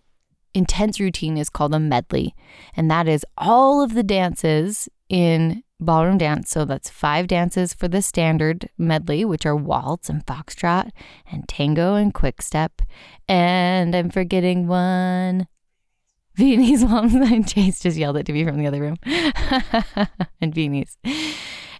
intense 0.53 0.99
routine 0.99 1.37
is 1.37 1.49
called 1.49 1.73
a 1.73 1.79
medley. 1.79 2.35
And 2.75 2.89
that 2.91 3.07
is 3.07 3.25
all 3.37 3.81
of 3.81 3.93
the 3.93 4.03
dances 4.03 4.87
in 5.09 5.63
ballroom 5.79 6.17
dance. 6.17 6.49
So 6.49 6.65
that's 6.65 6.89
five 6.89 7.27
dances 7.27 7.73
for 7.73 7.87
the 7.87 8.01
standard 8.01 8.69
medley, 8.77 9.25
which 9.25 9.45
are 9.45 9.55
waltz 9.55 10.09
and 10.09 10.25
foxtrot 10.25 10.91
and 11.31 11.47
tango 11.47 11.95
and 11.95 12.13
quick 12.13 12.41
step. 12.41 12.81
And 13.27 13.95
I'm 13.95 14.09
forgetting 14.09 14.67
one. 14.67 15.47
Viennese 16.35 16.83
waltz. 16.85 17.13
Chase 17.53 17.79
just 17.79 17.97
yelled 17.97 18.17
it 18.17 18.25
to 18.25 18.33
me 18.33 18.43
from 18.43 18.57
the 18.57 18.67
other 18.67 18.81
room. 18.81 18.97
and 20.41 20.53
Viennese. 20.53 20.97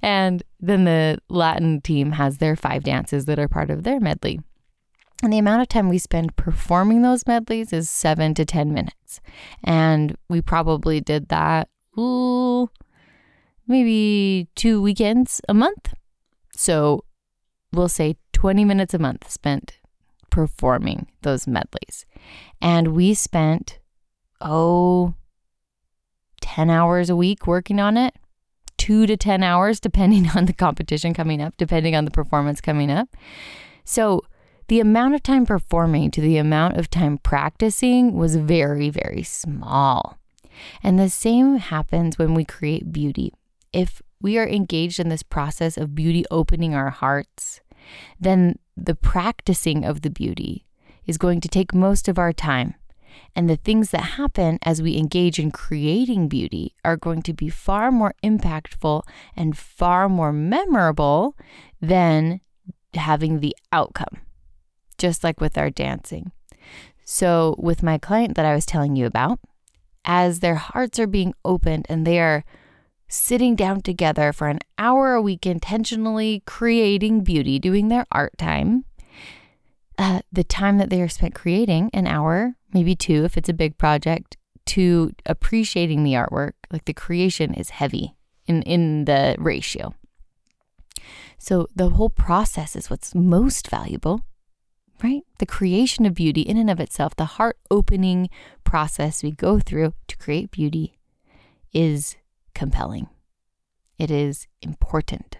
And 0.01 0.43
then 0.59 0.83
the 0.83 1.17
Latin 1.29 1.81
team 1.81 2.11
has 2.11 2.37
their 2.37 2.55
five 2.55 2.83
dances 2.83 3.25
that 3.25 3.39
are 3.39 3.47
part 3.47 3.71
of 3.71 3.83
their 3.83 3.99
medley. 3.99 4.41
And 5.23 5.31
the 5.31 5.37
amount 5.37 5.61
of 5.61 5.69
time 5.69 5.87
we 5.87 5.99
spend 5.99 6.35
performing 6.35 7.01
those 7.01 7.25
medleys 7.25 7.71
is 7.71 7.89
seven 7.89 8.33
to 8.33 8.43
10 8.43 8.73
minutes. 8.73 9.21
And 9.63 10.17
we 10.27 10.41
probably 10.41 10.99
did 10.99 11.29
that, 11.29 11.69
ooh, 11.97 12.69
maybe 13.65 14.49
two 14.55 14.81
weekends 14.81 15.39
a 15.47 15.53
month. 15.53 15.93
So 16.57 17.05
we'll 17.71 17.87
say 17.87 18.17
20 18.33 18.65
minutes 18.65 18.93
a 18.93 18.99
month 18.99 19.31
spent 19.31 19.79
performing 20.29 21.07
those 21.21 21.47
medleys. 21.47 22.05
And 22.61 22.89
we 22.89 23.13
spent, 23.13 23.79
oh, 24.41 25.13
10 26.41 26.69
hours 26.69 27.09
a 27.09 27.15
week 27.15 27.47
working 27.47 27.79
on 27.79 27.95
it, 27.95 28.13
two 28.77 29.05
to 29.05 29.15
10 29.15 29.41
hours, 29.41 29.79
depending 29.79 30.27
on 30.35 30.47
the 30.47 30.53
competition 30.53 31.13
coming 31.13 31.41
up, 31.41 31.55
depending 31.55 31.95
on 31.95 32.03
the 32.03 32.11
performance 32.11 32.59
coming 32.59 32.91
up. 32.91 33.07
So, 33.85 34.23
the 34.67 34.79
amount 34.79 35.15
of 35.15 35.23
time 35.23 35.45
performing 35.45 36.11
to 36.11 36.21
the 36.21 36.37
amount 36.37 36.77
of 36.77 36.89
time 36.89 37.17
practicing 37.17 38.13
was 38.13 38.35
very, 38.35 38.89
very 38.89 39.23
small. 39.23 40.17
And 40.81 40.99
the 40.99 41.09
same 41.09 41.57
happens 41.57 42.17
when 42.17 42.33
we 42.33 42.45
create 42.45 42.91
beauty. 42.91 43.33
If 43.71 44.01
we 44.21 44.37
are 44.37 44.47
engaged 44.47 44.99
in 44.99 45.09
this 45.09 45.23
process 45.23 45.77
of 45.77 45.95
beauty 45.95 46.23
opening 46.31 46.73
our 46.73 46.89
hearts, 46.89 47.61
then 48.19 48.59
the 48.77 48.95
practicing 48.95 49.83
of 49.83 50.01
the 50.01 50.09
beauty 50.09 50.65
is 51.05 51.17
going 51.17 51.41
to 51.41 51.49
take 51.49 51.73
most 51.73 52.07
of 52.07 52.17
our 52.17 52.31
time. 52.31 52.75
And 53.35 53.49
the 53.49 53.57
things 53.57 53.91
that 53.91 54.17
happen 54.17 54.59
as 54.63 54.81
we 54.81 54.97
engage 54.97 55.39
in 55.39 55.51
creating 55.51 56.29
beauty 56.29 56.75
are 56.85 56.97
going 56.97 57.21
to 57.23 57.33
be 57.33 57.49
far 57.49 57.91
more 57.91 58.13
impactful 58.23 59.03
and 59.35 59.57
far 59.57 60.07
more 60.07 60.31
memorable 60.31 61.35
than 61.81 62.41
having 62.93 63.39
the 63.39 63.55
outcome, 63.71 64.21
just 64.97 65.23
like 65.23 65.39
with 65.41 65.57
our 65.57 65.69
dancing. 65.69 66.31
So, 67.05 67.55
with 67.57 67.83
my 67.83 67.97
client 67.97 68.35
that 68.35 68.45
I 68.45 68.55
was 68.55 68.65
telling 68.65 68.95
you 68.95 69.05
about, 69.05 69.39
as 70.05 70.39
their 70.39 70.55
hearts 70.55 70.99
are 70.99 71.07
being 71.07 71.33
opened 71.43 71.85
and 71.89 72.05
they 72.05 72.19
are 72.19 72.43
sitting 73.07 73.55
down 73.55 73.81
together 73.81 74.33
for 74.33 74.47
an 74.47 74.59
hour 74.77 75.13
a 75.13 75.21
week, 75.21 75.45
intentionally 75.45 76.41
creating 76.45 77.23
beauty, 77.23 77.59
doing 77.59 77.89
their 77.89 78.05
art 78.11 78.37
time, 78.37 78.85
uh, 79.97 80.21
the 80.31 80.43
time 80.43 80.77
that 80.77 80.89
they 80.89 81.01
are 81.01 81.09
spent 81.09 81.35
creating, 81.35 81.89
an 81.93 82.07
hour, 82.07 82.55
maybe 82.73 82.95
two 82.95 83.23
if 83.23 83.37
it's 83.37 83.49
a 83.49 83.53
big 83.53 83.77
project, 83.77 84.37
to 84.65 85.11
appreciating 85.25 86.03
the 86.03 86.13
artwork, 86.13 86.53
like 86.71 86.85
the 86.85 86.93
creation 86.93 87.53
is 87.53 87.69
heavy 87.69 88.15
in, 88.47 88.61
in 88.63 89.05
the 89.05 89.35
ratio. 89.37 89.93
So 91.37 91.67
the 91.75 91.89
whole 91.89 92.09
process 92.09 92.75
is 92.75 92.89
what's 92.89 93.13
most 93.13 93.69
valuable, 93.69 94.21
right? 95.03 95.23
The 95.39 95.45
creation 95.45 96.05
of 96.05 96.13
beauty 96.13 96.41
in 96.41 96.57
and 96.57 96.69
of 96.69 96.79
itself, 96.79 97.15
the 97.15 97.25
heart 97.25 97.57
opening 97.69 98.29
process 98.63 99.21
we 99.21 99.31
go 99.31 99.59
through 99.59 99.93
to 100.07 100.17
create 100.17 100.49
beauty 100.49 100.97
is 101.73 102.15
compelling. 102.55 103.09
It 103.99 104.09
is 104.09 104.47
important. 104.61 105.37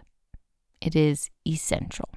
It 0.82 0.96
is 0.96 1.29
essential. 1.48 2.10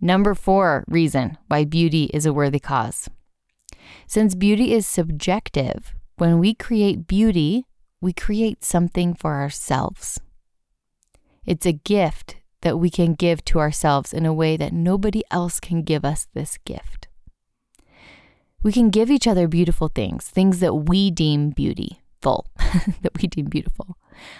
Number 0.00 0.34
four 0.34 0.84
reason 0.86 1.38
why 1.48 1.64
beauty 1.64 2.10
is 2.12 2.26
a 2.26 2.32
worthy 2.32 2.60
cause. 2.60 3.08
Since 4.06 4.34
beauty 4.34 4.74
is 4.74 4.86
subjective, 4.86 5.94
when 6.16 6.38
we 6.38 6.54
create 6.54 7.06
beauty, 7.06 7.64
we 8.00 8.12
create 8.12 8.62
something 8.62 9.14
for 9.14 9.34
ourselves. 9.34 10.20
It's 11.46 11.66
a 11.66 11.72
gift 11.72 12.36
that 12.64 12.78
we 12.78 12.88
can 12.88 13.12
give 13.12 13.44
to 13.44 13.60
ourselves 13.60 14.14
in 14.14 14.24
a 14.24 14.32
way 14.32 14.56
that 14.56 14.72
nobody 14.72 15.22
else 15.30 15.60
can 15.60 15.82
give 15.82 16.02
us 16.02 16.26
this 16.32 16.58
gift. 16.64 17.08
We 18.62 18.72
can 18.72 18.88
give 18.88 19.10
each 19.10 19.26
other 19.26 19.46
beautiful 19.46 19.88
things, 19.88 20.26
things 20.26 20.60
that 20.60 20.72
we 20.72 21.10
deem 21.10 21.50
beautiful, 21.50 22.46
that 23.02 23.12
we 23.20 23.28
deem 23.28 23.46
beautiful. 23.46 23.98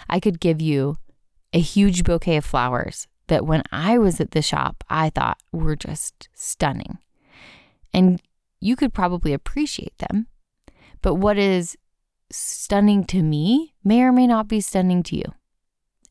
I 0.09 0.19
could 0.19 0.39
give 0.39 0.59
you 0.59 0.97
a 1.53 1.59
huge 1.59 2.03
bouquet 2.03 2.37
of 2.37 2.45
flowers 2.45 3.07
that 3.27 3.45
when 3.45 3.61
I 3.71 3.99
was 3.99 4.19
at 4.19 4.31
the 4.31 4.41
shop, 4.41 4.83
I 4.89 5.11
thought 5.11 5.37
were 5.51 5.75
just 5.75 6.27
stunning. 6.33 6.97
And 7.93 8.19
you 8.59 8.75
could 8.75 8.91
probably 8.91 9.33
appreciate 9.33 9.97
them. 9.99 10.25
But 11.03 11.15
what 11.15 11.37
is 11.37 11.77
stunning 12.31 13.03
to 13.05 13.21
me 13.21 13.75
may 13.83 14.01
or 14.01 14.11
may 14.11 14.25
not 14.25 14.47
be 14.47 14.61
stunning 14.61 15.03
to 15.03 15.15
you. 15.15 15.31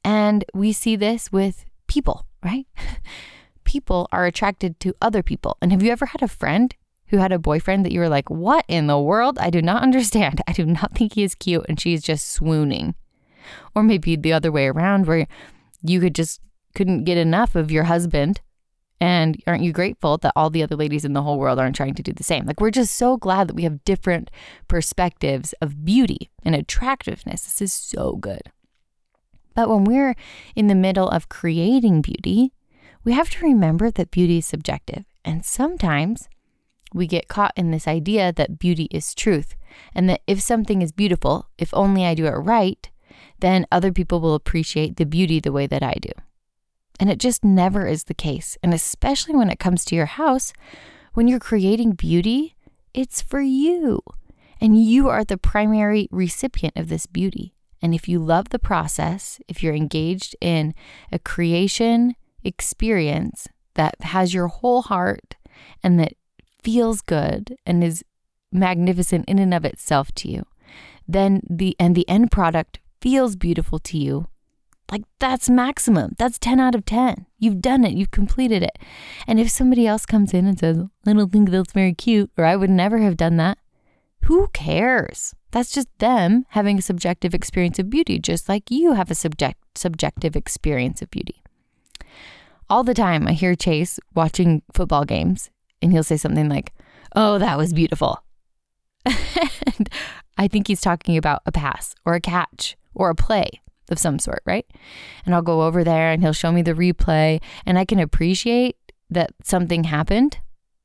And 0.05 0.45
we 0.55 0.73
see 0.73 0.95
this 0.95 1.33
with 1.33 1.65
people, 1.95 2.27
right? 2.43 2.67
people 3.65 4.09
are 4.11 4.27
attracted 4.27 4.81
to 4.81 4.93
other 5.01 5.23
people. 5.23 5.57
And 5.63 5.71
have 5.71 5.83
you 5.83 5.93
ever 5.93 6.07
had 6.07 6.23
a 6.23 6.29
friend 6.29 6.75
who 7.09 7.19
had 7.19 7.31
a 7.31 7.39
boyfriend 7.39 7.85
that 7.85 7.93
you 7.93 8.01
were 8.01 8.09
like, 8.09 8.29
what 8.29 8.65
in 8.67 8.89
the 8.89 8.99
world? 8.99 9.39
I 9.39 9.49
do 9.49 9.63
not 9.63 9.83
understand. 9.85 10.41
I 10.49 10.53
do 10.53 10.67
not 10.67 10.97
think 10.97 11.13
he 11.13 11.23
is 11.23 11.37
cute. 11.37 11.65
And 11.69 11.79
she's 11.79 12.03
just 12.03 12.33
swooning. 12.33 12.97
Or 13.77 13.85
maybe 13.85 14.17
the 14.17 14.33
other 14.33 14.51
way 14.51 14.67
around, 14.67 15.07
where 15.07 15.29
you 15.83 16.01
could 16.01 16.17
just 16.17 16.41
couldn't 16.75 17.05
get 17.05 17.17
enough 17.17 17.55
of 17.55 17.71
your 17.71 17.85
husband. 17.85 18.41
And 19.01 19.41
aren't 19.47 19.63
you 19.63 19.73
grateful 19.73 20.19
that 20.19 20.33
all 20.35 20.51
the 20.51 20.63
other 20.63 20.77
ladies 20.77 21.05
in 21.05 21.13
the 21.13 21.23
whole 21.23 21.39
world 21.39 21.61
aren't 21.61 21.77
trying 21.77 21.95
to 21.95 22.03
do 22.03 22.13
the 22.13 22.25
same? 22.25 22.47
Like, 22.47 22.61
we're 22.61 22.71
just 22.71 22.97
so 22.97 23.17
glad 23.17 23.49
that 23.49 23.55
we 23.55 23.63
have 23.63 23.85
different 23.85 24.31
perspectives 24.67 25.53
of 25.61 25.85
beauty 25.85 26.31
and 26.43 26.57
attractiveness. 26.57 27.43
This 27.43 27.63
is 27.63 27.73
so 27.73 28.17
good. 28.17 28.51
But 29.55 29.69
when 29.69 29.85
we're 29.85 30.15
in 30.55 30.67
the 30.67 30.75
middle 30.75 31.09
of 31.09 31.29
creating 31.29 32.03
beauty, 32.03 32.53
we 33.05 33.13
have 33.13 33.31
to 33.31 33.45
remember 33.45 33.91
that 33.91 34.11
beauty 34.11 34.39
is 34.39 34.47
subjective. 34.47 35.05
And 35.25 35.45
sometimes 35.45 36.29
we 36.93 37.07
get 37.07 37.29
caught 37.29 37.53
in 37.57 37.71
this 37.71 37.89
idea 37.89 38.33
that 38.33 38.59
beauty 38.59 38.89
is 38.91 39.15
truth 39.15 39.57
and 39.95 40.09
that 40.09 40.23
if 40.27 40.41
something 40.41 40.83
is 40.83 40.93
beautiful, 40.93 41.49
if 41.59 41.73
only 41.75 42.05
I 42.05 42.15
do 42.15 42.27
it 42.27 42.31
right, 42.31 42.89
then 43.41 43.67
other 43.71 43.93
people 43.93 44.21
will 44.21 44.35
appreciate 44.35 44.97
the 44.97 45.07
beauty 45.07 45.41
the 45.41 45.53
way 45.53 45.67
that 45.67 45.83
I 45.83 45.95
do. 46.01 46.11
And 47.01 47.11
it 47.11 47.19
just 47.19 47.45
never 47.45 47.87
is 47.87 48.05
the 48.05 48.15
case. 48.15 48.57
And 48.63 48.73
especially 48.73 49.35
when 49.35 49.51
it 49.51 49.59
comes 49.59 49.85
to 49.87 49.97
your 49.97 50.07
house, 50.07 50.53
when 51.15 51.27
you're 51.27 51.41
creating 51.41 51.93
beauty, 51.93 52.55
it's 52.93 53.21
for 53.21 53.41
you. 53.41 54.01
And 54.61 54.81
you 54.83 55.09
are 55.09 55.25
the 55.25 55.37
primary 55.37 56.09
recipient 56.11 56.77
of 56.77 56.89
this 56.89 57.07
beauty. 57.07 57.54
And 57.85 57.95
if 57.95 58.09
you 58.09 58.19
love 58.19 58.49
the 58.49 58.59
process, 58.59 59.39
if 59.47 59.63
you're 59.63 59.75
engaged 59.75 60.35
in 60.41 60.75
a 61.13 61.19
creation 61.19 62.15
experience 62.43 63.47
that 63.75 63.95
has 64.01 64.33
your 64.33 64.47
whole 64.47 64.81
heart 64.81 65.37
and 65.83 66.01
that 66.01 66.15
feels 66.63 67.03
good 67.03 67.59
and 67.67 67.85
is 67.85 68.03
magnificent 68.51 69.27
in 69.29 69.39
and 69.39 69.53
of 69.53 69.67
itself 69.67 70.13
to 70.13 70.31
you, 70.31 70.47
then 71.07 71.43
the 71.47 71.77
and 71.79 71.95
the 71.95 72.09
end 72.09 72.31
product 72.31 72.79
feels 73.03 73.37
beautiful 73.37 73.79
to 73.81 73.99
you, 73.99 74.29
like 74.91 75.03
that's 75.19 75.51
maximum. 75.51 76.15
That's 76.19 76.39
10 76.39 76.61
out 76.61 76.75
of 76.75 76.87
10. 76.87 77.27
You've 77.39 77.61
done 77.61 77.85
it. 77.85 77.93
You've 77.93 78.11
completed 78.11 78.63
it. 78.63 78.79
And 79.27 79.39
if 79.39 79.51
somebody 79.51 79.87
else 79.87 80.07
comes 80.07 80.33
in 80.33 80.47
and 80.47 80.59
says, 80.59 80.79
I 81.07 81.13
don't 81.13 81.31
think 81.31 81.51
that's 81.51 81.73
very 81.75 81.93
cute, 81.93 82.31
or 82.39 82.47
I 82.47 82.57
would 82.57 82.71
never 82.71 82.97
have 83.01 83.19
done 83.19 83.37
that, 83.37 83.59
who 84.25 84.49
cares? 84.49 85.35
That's 85.51 85.71
just 85.71 85.89
them 85.99 86.47
having 86.51 86.79
a 86.79 86.83
subjective 86.83 87.35
experience 87.35 87.79
of 87.79 87.91
beauty, 87.91 88.19
just 88.19 88.49
like 88.49 88.71
you 88.71 88.93
have 88.93 89.11
a 89.11 89.15
subject, 89.15 89.61
subjective 89.77 90.35
experience 90.35 91.03
of 91.03 91.11
beauty. 91.11 91.43
All 92.71 92.83
the 92.83 92.95
time, 92.95 93.29
I 93.29 93.33
hear 93.33 93.55
Chase 93.55 94.01
watching 94.15 94.63
football 94.73 95.05
games, 95.05 95.51
and 95.83 95.93
he'll 95.93 96.03
say 96.03 96.17
something 96.17 96.49
like, 96.49 96.73
Oh, 97.15 97.39
that 97.39 97.59
was 97.59 97.73
beautiful. 97.73 98.25
and 99.05 99.89
I 100.37 100.49
think 100.49 100.67
he's 100.67 100.81
talking 100.81 101.17
about 101.17 101.43
a 101.47 101.53
pass 101.53 101.95
or 102.05 102.15
a 102.15 102.21
catch 102.21 102.77
or 102.95 103.11
a 103.11 103.15
play 103.15 103.61
of 103.91 103.99
some 103.99 104.19
sort, 104.19 104.43
right? 104.47 104.67
And 105.27 105.35
I'll 105.35 105.43
go 105.43 105.63
over 105.63 105.85
there 105.85 106.11
and 106.11 106.23
he'll 106.23 106.33
show 106.33 106.51
me 106.51 106.63
the 106.63 106.73
replay 106.73 107.41
and 107.67 107.79
I 107.79 107.85
can 107.85 108.01
appreciate 108.01 108.77
that 109.11 109.33
something 109.45 109.85
happened, 109.85 110.39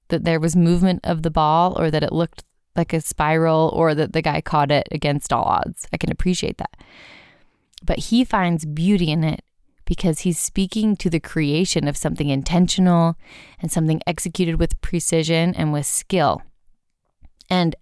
that 0.10 0.26
there 0.26 0.40
was 0.40 0.56
movement 0.56 1.00
of 1.04 1.24
the 1.24 1.32
ball 1.32 1.80
or 1.80 1.90
that 1.90 2.04
it 2.04 2.12
looked 2.12 2.44
like 2.76 2.94
a 2.94 3.02
spiral 3.02 3.72
or 3.74 3.96
that 3.96 4.14
the 4.14 4.22
guy 4.22 4.42
caught 4.42 4.72
it 4.72 4.88
against 4.92 5.34
all 5.34 5.44
odds. 5.44 5.88
I 5.92 5.98
can 5.98 6.12
appreciate 6.12 6.58
that. 6.58 6.78
But 7.84 8.00
he 8.00 8.24
finds 8.24 8.66
beauty 8.66 9.12
in 9.12 9.24
it 9.24 9.44
because 9.86 10.20
he's 10.20 10.40
speaking 10.40 10.96
to 10.98 11.10
the 11.10 11.20
creation 11.20 11.88
of 11.88 11.98
something 11.98 12.30
intentional 12.30 13.16
and 13.60 13.72
something 13.72 14.02
executed 14.06 14.60
with 14.60 14.80
precision 14.82 15.56
and 15.56 15.74
with 15.74 15.86
skill. 15.86 16.44
And 17.50 17.76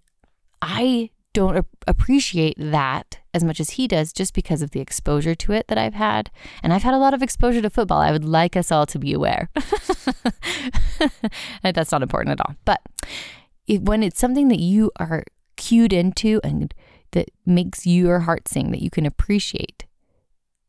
I 0.62 1.10
don't 1.34 1.66
appreciate 1.86 2.56
that 2.58 3.18
as 3.34 3.44
much 3.44 3.60
as 3.60 3.70
he 3.70 3.86
does 3.86 4.12
just 4.12 4.34
because 4.34 4.62
of 4.62 4.70
the 4.70 4.80
exposure 4.80 5.34
to 5.34 5.52
it 5.52 5.68
that 5.68 5.78
I've 5.78 5.94
had. 5.94 6.30
And 6.62 6.72
I've 6.72 6.82
had 6.82 6.94
a 6.94 6.98
lot 6.98 7.14
of 7.14 7.22
exposure 7.22 7.60
to 7.60 7.70
football. 7.70 8.00
I 8.00 8.10
would 8.10 8.24
like 8.24 8.56
us 8.56 8.72
all 8.72 8.86
to 8.86 8.98
be 8.98 9.12
aware. 9.12 9.50
That's 11.62 11.92
not 11.92 12.02
important 12.02 12.40
at 12.40 12.46
all. 12.46 12.56
But 12.64 12.80
if, 13.68 13.82
when 13.82 14.02
it's 14.02 14.18
something 14.18 14.48
that 14.48 14.58
you 14.58 14.90
are 14.98 15.22
cued 15.56 15.92
into 15.92 16.40
and 16.42 16.74
that 17.12 17.30
makes 17.46 17.86
your 17.86 18.20
heart 18.20 18.48
sing, 18.48 18.70
that 18.72 18.82
you 18.82 18.90
can 18.90 19.06
appreciate, 19.06 19.84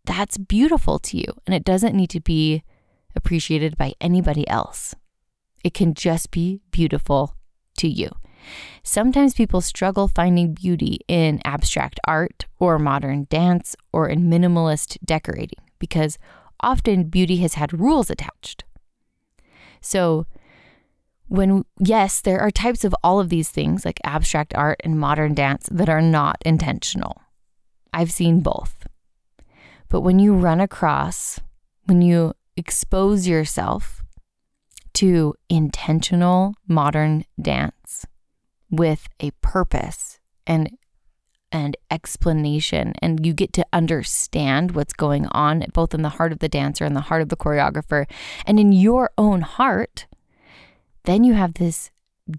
that's 0.05 0.37
beautiful 0.37 0.99
to 0.99 1.17
you. 1.17 1.25
And 1.45 1.55
it 1.55 1.63
doesn't 1.63 1.95
need 1.95 2.09
to 2.11 2.19
be 2.19 2.63
appreciated 3.15 3.77
by 3.77 3.93
anybody 3.99 4.47
else. 4.47 4.95
It 5.63 5.73
can 5.73 5.93
just 5.93 6.31
be 6.31 6.61
beautiful 6.71 7.35
to 7.77 7.87
you. 7.87 8.09
Sometimes 8.83 9.33
people 9.33 9.61
struggle 9.61 10.07
finding 10.07 10.53
beauty 10.53 10.99
in 11.07 11.41
abstract 11.43 11.99
art 12.05 12.45
or 12.57 12.79
modern 12.79 13.27
dance 13.29 13.75
or 13.91 14.07
in 14.07 14.29
minimalist 14.29 14.97
decorating 15.03 15.59
because 15.77 16.17
often 16.61 17.05
beauty 17.05 17.37
has 17.37 17.55
had 17.55 17.77
rules 17.77 18.09
attached. 18.09 18.63
So, 19.81 20.25
when, 21.29 21.63
yes, 21.79 22.21
there 22.21 22.39
are 22.39 22.51
types 22.51 22.83
of 22.83 22.95
all 23.03 23.19
of 23.19 23.29
these 23.29 23.49
things 23.49 23.85
like 23.85 23.99
abstract 24.03 24.53
art 24.55 24.81
and 24.83 24.99
modern 24.99 25.33
dance 25.33 25.69
that 25.71 25.89
are 25.89 26.01
not 26.01 26.37
intentional. 26.45 27.21
I've 27.93 28.11
seen 28.11 28.41
both. 28.41 28.87
But 29.89 30.01
when 30.01 30.19
you 30.19 30.33
run 30.35 30.59
across, 30.59 31.39
when 31.85 32.01
you 32.01 32.33
expose 32.57 33.27
yourself 33.27 34.03
to 34.95 35.33
intentional 35.49 36.55
modern 36.67 37.25
dance 37.41 38.05
with 38.69 39.07
a 39.19 39.31
purpose 39.41 40.19
and 40.45 40.69
and 41.51 41.75
explanation 41.89 42.93
and 43.01 43.25
you 43.25 43.33
get 43.33 43.53
to 43.53 43.65
understand 43.73 44.71
what's 44.71 44.93
going 44.93 45.25
on 45.31 45.65
both 45.73 45.95
in 45.95 46.03
the 46.03 46.09
heart 46.09 46.31
of 46.31 46.39
the 46.39 46.49
dancer 46.49 46.85
and 46.85 46.95
the 46.95 47.01
heart 47.01 47.23
of 47.23 47.29
the 47.29 47.37
choreographer 47.37 48.05
and 48.45 48.59
in 48.59 48.71
your 48.71 49.09
own 49.17 49.41
heart 49.41 50.05
then 51.09 51.23
you 51.23 51.33
have 51.33 51.55
this 51.55 51.91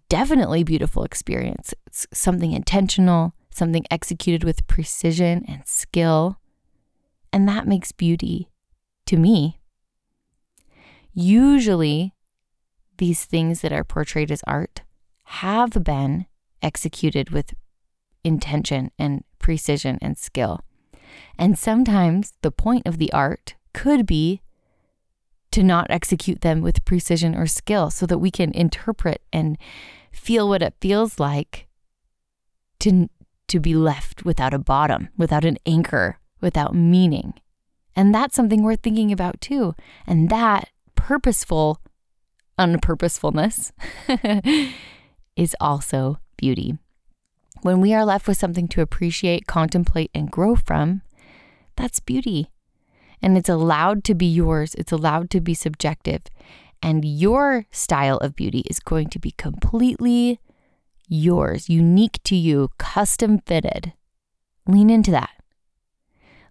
definitely 0.08 0.62
beautiful 0.62 1.02
experience. 1.02 1.74
It's 1.86 2.06
something 2.12 2.52
intentional 2.52 3.34
something 3.50 3.84
executed 3.90 4.44
with 4.44 4.66
precision 4.66 5.44
and 5.46 5.66
skill. 5.66 6.38
And 7.32 7.48
that 7.48 7.66
makes 7.66 7.92
beauty 7.92 8.48
to 9.06 9.16
me. 9.16 9.60
Usually 11.12 12.14
these 12.98 13.24
things 13.24 13.60
that 13.60 13.72
are 13.72 13.84
portrayed 13.84 14.30
as 14.30 14.42
art 14.46 14.82
have 15.24 15.84
been 15.84 16.26
executed 16.62 17.30
with 17.30 17.54
intention 18.24 18.90
and 18.98 19.24
precision 19.38 19.98
and 20.00 20.16
skill. 20.16 20.60
And 21.38 21.58
sometimes 21.58 22.34
the 22.42 22.52
point 22.52 22.86
of 22.86 22.98
the 22.98 23.12
art 23.12 23.54
could 23.72 24.06
be 24.06 24.42
to 25.52 25.62
not 25.62 25.90
execute 25.90 26.40
them 26.42 26.60
with 26.60 26.84
precision 26.84 27.34
or 27.34 27.46
skill 27.46 27.90
so 27.90 28.06
that 28.06 28.18
we 28.18 28.30
can 28.30 28.52
interpret 28.52 29.22
and 29.32 29.58
feel 30.12 30.48
what 30.48 30.62
it 30.62 30.74
feels 30.80 31.18
like 31.18 31.66
to 32.80 33.08
to 33.48 33.58
be 33.58 33.74
left 33.74 34.24
without 34.24 34.54
a 34.54 34.58
bottom, 34.60 35.08
without 35.16 35.44
an 35.44 35.58
anchor, 35.66 36.20
without 36.40 36.72
meaning. 36.72 37.34
And 37.96 38.14
that's 38.14 38.36
something 38.36 38.62
worth 38.62 38.80
thinking 38.80 39.10
about 39.10 39.40
too. 39.40 39.74
And 40.06 40.30
that 40.30 40.70
purposeful 40.94 41.80
unpurposefulness 42.56 43.72
is 45.36 45.56
also 45.60 46.20
beauty. 46.36 46.78
When 47.62 47.80
we 47.80 47.92
are 47.92 48.04
left 48.04 48.28
with 48.28 48.38
something 48.38 48.68
to 48.68 48.82
appreciate, 48.82 49.46
contemplate, 49.46 50.10
and 50.14 50.30
grow 50.30 50.54
from, 50.54 51.02
that's 51.76 51.98
beauty. 51.98 52.50
And 53.22 53.36
it's 53.36 53.48
allowed 53.48 54.04
to 54.04 54.14
be 54.14 54.26
yours, 54.26 54.74
it's 54.74 54.92
allowed 54.92 55.30
to 55.30 55.40
be 55.40 55.54
subjective. 55.54 56.22
And 56.82 57.04
your 57.04 57.66
style 57.70 58.16
of 58.18 58.34
beauty 58.34 58.60
is 58.70 58.80
going 58.80 59.10
to 59.10 59.18
be 59.18 59.32
completely 59.32 60.40
yours, 61.08 61.68
unique 61.68 62.20
to 62.24 62.36
you, 62.36 62.70
custom 62.78 63.40
fitted. 63.40 63.92
Lean 64.66 64.88
into 64.88 65.10
that. 65.10 65.30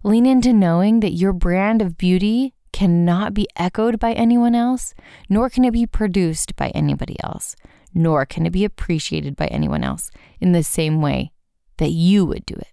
Lean 0.04 0.26
into 0.26 0.52
knowing 0.52 1.00
that 1.00 1.12
your 1.12 1.32
brand 1.32 1.82
of 1.82 1.98
beauty 1.98 2.54
cannot 2.72 3.34
be 3.34 3.48
echoed 3.56 3.98
by 3.98 4.12
anyone 4.12 4.54
else, 4.54 4.94
nor 5.28 5.50
can 5.50 5.64
it 5.64 5.72
be 5.72 5.86
produced 5.86 6.54
by 6.54 6.68
anybody 6.68 7.16
else 7.24 7.56
nor 7.94 8.26
can 8.26 8.46
it 8.46 8.50
be 8.50 8.64
appreciated 8.64 9.36
by 9.36 9.46
anyone 9.46 9.84
else 9.84 10.10
in 10.40 10.52
the 10.52 10.62
same 10.62 11.00
way 11.00 11.32
that 11.78 11.90
you 11.90 12.24
would 12.24 12.46
do 12.46 12.54
it. 12.54 12.72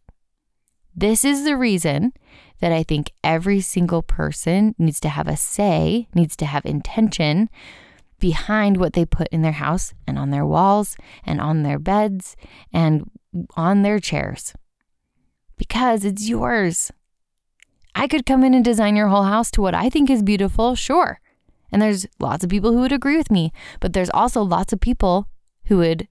This 0.97 1.23
is 1.23 1.43
the 1.43 1.55
reason 1.55 2.11
that 2.59 2.71
I 2.71 2.81
think 2.81 3.11
every 3.23 3.61
single 3.61 4.01
person 4.01 4.73
needs 4.79 4.99
to 5.01 5.09
have 5.09 5.27
a 5.27 5.37
say, 5.37 6.07
needs 6.15 6.35
to 6.37 6.45
have 6.47 6.65
intention 6.65 7.49
behind 8.19 8.77
what 8.77 8.93
they 8.93 9.05
put 9.05 9.27
in 9.27 9.43
their 9.43 9.51
house 9.51 9.93
and 10.07 10.17
on 10.17 10.31
their 10.31 10.45
walls 10.45 10.97
and 11.23 11.39
on 11.39 11.61
their 11.61 11.77
beds 11.77 12.35
and 12.73 13.11
on 13.55 13.83
their 13.83 13.99
chairs 13.99 14.53
because 15.57 16.05
it's 16.05 16.27
yours. 16.27 16.91
I 17.93 18.07
could 18.07 18.25
come 18.25 18.43
in 18.43 18.53
and 18.53 18.63
design 18.63 18.95
your 18.95 19.07
whole 19.07 19.23
house 19.23 19.51
to 19.51 19.61
what 19.61 19.73
I 19.73 19.89
think 19.89 20.09
is 20.09 20.23
beautiful, 20.23 20.75
sure. 20.75 21.19
And 21.71 21.81
there's 21.81 22.07
lots 22.19 22.43
of 22.43 22.49
people 22.49 22.71
who 22.71 22.79
would 22.79 22.91
agree 22.91 23.17
with 23.17 23.31
me, 23.31 23.51
but 23.79 23.93
there's 23.93 24.09
also 24.11 24.41
lots 24.41 24.71
of 24.71 24.79
people 24.79 25.27
who 25.65 25.77
would 25.77 26.07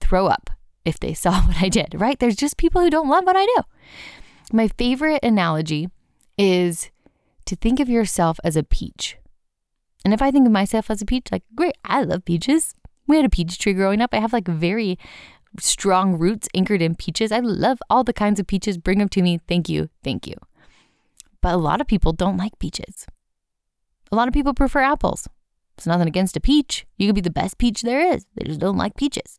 throw 0.00 0.26
up 0.26 0.50
if 0.84 1.00
they 1.00 1.14
saw 1.14 1.40
what 1.46 1.62
I 1.62 1.68
did, 1.68 1.94
right? 1.98 2.18
There's 2.18 2.36
just 2.36 2.56
people 2.56 2.80
who 2.80 2.90
don't 2.90 3.08
love 3.08 3.24
what 3.24 3.36
I 3.36 3.44
do. 3.44 3.62
My 4.52 4.68
favorite 4.68 5.24
analogy 5.24 5.88
is 6.38 6.90
to 7.46 7.56
think 7.56 7.80
of 7.80 7.88
yourself 7.88 8.38
as 8.44 8.56
a 8.56 8.62
peach. 8.62 9.16
And 10.04 10.14
if 10.14 10.22
I 10.22 10.30
think 10.30 10.46
of 10.46 10.52
myself 10.52 10.90
as 10.90 11.02
a 11.02 11.06
peach, 11.06 11.28
like, 11.32 11.42
great, 11.54 11.74
I 11.84 12.02
love 12.02 12.24
peaches. 12.24 12.74
We 13.06 13.16
had 13.16 13.24
a 13.24 13.30
peach 13.30 13.58
tree 13.58 13.72
growing 13.72 14.00
up. 14.00 14.10
I 14.12 14.20
have 14.20 14.32
like 14.32 14.46
very 14.46 14.98
strong 15.58 16.18
roots 16.18 16.48
anchored 16.54 16.82
in 16.82 16.94
peaches. 16.94 17.32
I 17.32 17.40
love 17.40 17.78
all 17.88 18.04
the 18.04 18.12
kinds 18.12 18.38
of 18.38 18.46
peaches. 18.46 18.78
Bring 18.78 18.98
them 18.98 19.08
to 19.10 19.22
me. 19.22 19.40
Thank 19.48 19.68
you. 19.68 19.88
Thank 20.04 20.26
you. 20.26 20.34
But 21.40 21.54
a 21.54 21.58
lot 21.58 21.80
of 21.80 21.86
people 21.86 22.12
don't 22.12 22.36
like 22.36 22.58
peaches. 22.58 23.06
A 24.12 24.16
lot 24.16 24.28
of 24.28 24.34
people 24.34 24.54
prefer 24.54 24.80
apples. 24.80 25.28
It's 25.76 25.86
nothing 25.86 26.08
against 26.08 26.36
a 26.36 26.40
peach. 26.40 26.86
You 26.96 27.08
could 27.08 27.14
be 27.14 27.20
the 27.20 27.30
best 27.30 27.58
peach 27.58 27.82
there 27.82 28.00
is. 28.00 28.26
They 28.34 28.46
just 28.46 28.60
don't 28.60 28.78
like 28.78 28.96
peaches. 28.96 29.38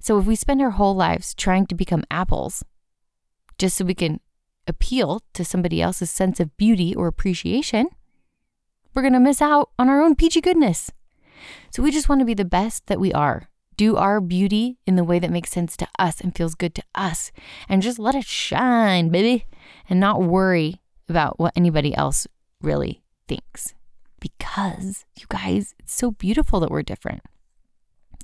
So 0.00 0.18
if 0.18 0.26
we 0.26 0.36
spend 0.36 0.60
our 0.60 0.70
whole 0.70 0.94
lives 0.94 1.34
trying 1.34 1.66
to 1.66 1.74
become 1.74 2.04
apples 2.10 2.64
just 3.58 3.76
so 3.76 3.84
we 3.84 3.94
can 3.94 4.20
appeal 4.66 5.22
to 5.34 5.44
somebody 5.44 5.82
else's 5.82 6.10
sense 6.10 6.40
of 6.40 6.56
beauty 6.56 6.94
or 6.94 7.06
appreciation, 7.06 7.88
we're 8.94 9.02
going 9.02 9.14
to 9.14 9.20
miss 9.20 9.42
out 9.42 9.70
on 9.78 9.88
our 9.88 10.02
own 10.02 10.14
peachy 10.14 10.40
goodness. 10.40 10.90
So 11.70 11.82
we 11.82 11.90
just 11.90 12.08
want 12.08 12.20
to 12.20 12.24
be 12.24 12.34
the 12.34 12.44
best 12.44 12.86
that 12.86 13.00
we 13.00 13.12
are. 13.12 13.48
Do 13.76 13.96
our 13.96 14.20
beauty 14.20 14.78
in 14.86 14.96
the 14.96 15.04
way 15.04 15.18
that 15.18 15.30
makes 15.30 15.50
sense 15.50 15.76
to 15.78 15.88
us 15.98 16.20
and 16.20 16.36
feels 16.36 16.54
good 16.54 16.74
to 16.74 16.82
us. 16.94 17.32
And 17.68 17.82
just 17.82 17.98
let 17.98 18.14
it 18.14 18.26
shine, 18.26 19.08
baby. 19.08 19.46
And 19.88 19.98
not 19.98 20.22
worry 20.22 20.80
about 21.08 21.40
what 21.40 21.54
anybody 21.56 21.94
else 21.94 22.26
really 22.60 23.02
thinks 23.26 23.74
because, 24.22 25.04
you 25.18 25.26
guys, 25.28 25.74
it's 25.80 25.92
so 25.92 26.12
beautiful 26.12 26.60
that 26.60 26.70
we're 26.70 26.82
different. 26.82 27.22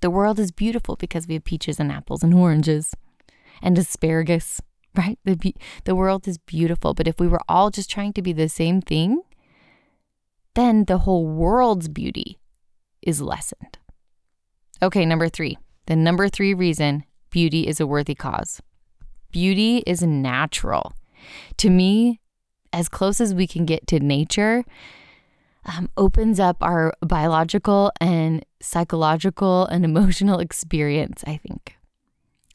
The 0.00 0.10
world 0.10 0.38
is 0.38 0.52
beautiful 0.52 0.94
because 0.94 1.26
we 1.26 1.34
have 1.34 1.44
peaches 1.44 1.80
and 1.80 1.90
apples 1.90 2.22
and 2.22 2.32
oranges 2.32 2.94
and 3.60 3.76
asparagus, 3.76 4.60
right? 4.96 5.18
The, 5.24 5.54
the 5.84 5.94
world 5.94 6.26
is 6.26 6.38
beautiful. 6.38 6.94
But 6.94 7.08
if 7.08 7.20
we 7.20 7.28
were 7.28 7.40
all 7.48 7.70
just 7.70 7.90
trying 7.90 8.12
to 8.14 8.22
be 8.22 8.32
the 8.32 8.48
same 8.48 8.80
thing, 8.80 9.22
then 10.54 10.84
the 10.86 10.98
whole 10.98 11.26
world's 11.26 11.88
beauty 11.88 12.38
is 13.02 13.20
lessened. 13.20 13.78
Okay, 14.82 15.04
number 15.04 15.28
three. 15.28 15.58
The 15.86 15.96
number 15.96 16.28
three 16.28 16.54
reason 16.54 17.04
beauty 17.30 17.66
is 17.66 17.80
a 17.80 17.86
worthy 17.86 18.14
cause. 18.14 18.60
Beauty 19.30 19.82
is 19.86 20.02
natural. 20.02 20.92
To 21.58 21.70
me, 21.70 22.20
as 22.72 22.88
close 22.88 23.20
as 23.20 23.34
we 23.34 23.46
can 23.46 23.64
get 23.64 23.86
to 23.88 24.00
nature, 24.00 24.64
um, 25.64 25.90
opens 25.96 26.40
up 26.40 26.56
our 26.60 26.94
biological 27.02 27.92
and 28.00 28.44
psychological 28.60 29.66
and 29.66 29.84
emotional 29.84 30.40
experience, 30.40 31.24
I 31.26 31.36
think. 31.36 31.76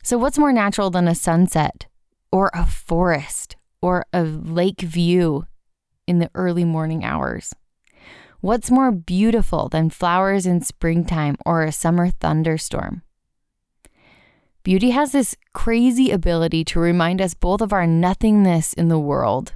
So, 0.03 0.17
what's 0.17 0.37
more 0.37 0.53
natural 0.53 0.89
than 0.89 1.07
a 1.07 1.15
sunset 1.15 1.87
or 2.33 2.49
a 2.53 2.65
forest 2.65 3.55
or 3.79 4.07
a 4.11 4.23
lake 4.23 4.81
view 4.81 5.45
in 6.07 6.17
the 6.17 6.31
early 6.33 6.65
morning 6.65 7.05
hours? 7.05 7.53
What's 8.41 8.71
more 8.71 8.91
beautiful 8.91 9.69
than 9.69 9.91
flowers 9.91 10.47
in 10.47 10.61
springtime 10.61 11.37
or 11.45 11.63
a 11.63 11.71
summer 11.71 12.09
thunderstorm? 12.09 13.03
Beauty 14.63 14.89
has 14.89 15.11
this 15.11 15.35
crazy 15.53 16.09
ability 16.09 16.65
to 16.65 16.79
remind 16.79 17.21
us 17.21 17.35
both 17.35 17.61
of 17.61 17.71
our 17.71 17.85
nothingness 17.85 18.73
in 18.73 18.87
the 18.87 18.99
world 18.99 19.53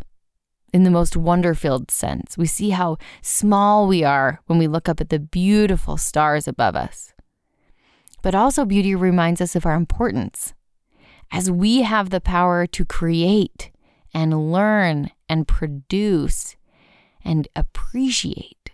in 0.72 0.84
the 0.84 0.92
most 0.92 1.18
wonder 1.18 1.56
filled 1.56 1.90
sense. 1.90 2.38
We 2.38 2.46
see 2.46 2.70
how 2.70 2.98
small 3.24 3.88
we 3.88 4.04
are 4.04 4.42
when 4.46 4.60
we 4.60 4.68
look 4.68 4.88
up 4.88 5.02
at 5.02 5.10
the 5.10 5.20
beautiful 5.20 5.98
stars 5.98 6.48
above 6.48 6.76
us. 6.76 7.14
But 8.22 8.36
also, 8.36 8.66
beauty 8.66 8.94
reminds 8.94 9.42
us 9.42 9.56
of 9.56 9.66
our 9.66 9.76
importance. 9.76 10.54
As 11.32 11.52
we 11.52 11.82
have 11.82 12.10
the 12.10 12.22
power 12.22 12.66
to 12.68 12.86
create 12.86 13.72
and 14.14 14.52
learn 14.52 15.12
and 15.28 15.48
produce 15.48 16.56
and 17.24 17.48
appreciate, 17.56 18.72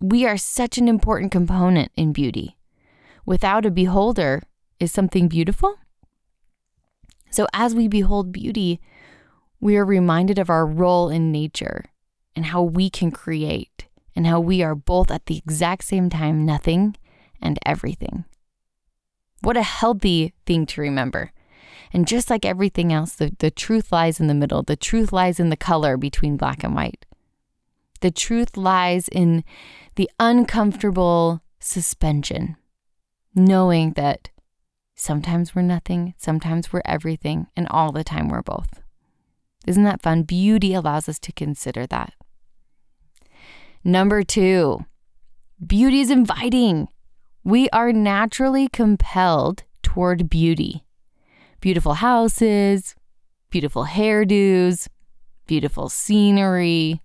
we 0.00 0.26
are 0.26 0.36
such 0.36 0.78
an 0.78 0.88
important 0.88 1.32
component 1.32 1.90
in 1.96 2.12
beauty. 2.12 2.56
Without 3.24 3.66
a 3.66 3.70
beholder, 3.70 4.42
is 4.80 4.92
something 4.92 5.28
beautiful? 5.28 5.76
So, 7.30 7.46
as 7.52 7.74
we 7.74 7.88
behold 7.88 8.32
beauty, 8.32 8.80
we 9.60 9.76
are 9.76 9.84
reminded 9.84 10.38
of 10.38 10.50
our 10.50 10.66
role 10.66 11.10
in 11.10 11.32
nature 11.32 11.86
and 12.36 12.46
how 12.46 12.62
we 12.62 12.88
can 12.88 13.10
create 13.10 13.86
and 14.14 14.26
how 14.26 14.40
we 14.40 14.62
are 14.62 14.74
both 14.74 15.10
at 15.10 15.26
the 15.26 15.36
exact 15.36 15.84
same 15.84 16.08
time 16.10 16.46
nothing 16.46 16.96
and 17.42 17.58
everything. 17.66 18.24
What 19.40 19.56
a 19.56 19.62
healthy 19.62 20.34
thing 20.46 20.66
to 20.66 20.80
remember. 20.80 21.32
And 21.92 22.06
just 22.06 22.28
like 22.28 22.44
everything 22.44 22.92
else, 22.92 23.14
the, 23.14 23.34
the 23.38 23.50
truth 23.50 23.92
lies 23.92 24.20
in 24.20 24.26
the 24.26 24.34
middle. 24.34 24.62
The 24.62 24.76
truth 24.76 25.12
lies 25.12 25.40
in 25.40 25.48
the 25.48 25.56
color 25.56 25.96
between 25.96 26.36
black 26.36 26.62
and 26.62 26.74
white. 26.74 27.06
The 28.00 28.10
truth 28.10 28.56
lies 28.56 29.08
in 29.08 29.44
the 29.96 30.10
uncomfortable 30.20 31.42
suspension, 31.60 32.56
knowing 33.34 33.92
that 33.92 34.30
sometimes 34.94 35.54
we're 35.54 35.62
nothing, 35.62 36.14
sometimes 36.18 36.72
we're 36.72 36.82
everything, 36.84 37.46
and 37.56 37.66
all 37.68 37.90
the 37.90 38.04
time 38.04 38.28
we're 38.28 38.42
both. 38.42 38.80
Isn't 39.66 39.84
that 39.84 40.02
fun? 40.02 40.22
Beauty 40.22 40.74
allows 40.74 41.08
us 41.08 41.18
to 41.20 41.32
consider 41.32 41.86
that. 41.86 42.12
Number 43.82 44.22
two, 44.22 44.84
beauty 45.64 46.00
is 46.00 46.10
inviting. 46.10 46.88
We 47.44 47.68
are 47.70 47.92
naturally 47.92 48.68
compelled 48.68 49.64
toward 49.82 50.28
beauty. 50.28 50.84
Beautiful 51.60 51.94
houses, 51.94 52.94
beautiful 53.50 53.86
hairdos, 53.86 54.88
beautiful 55.46 55.88
scenery. 55.88 57.00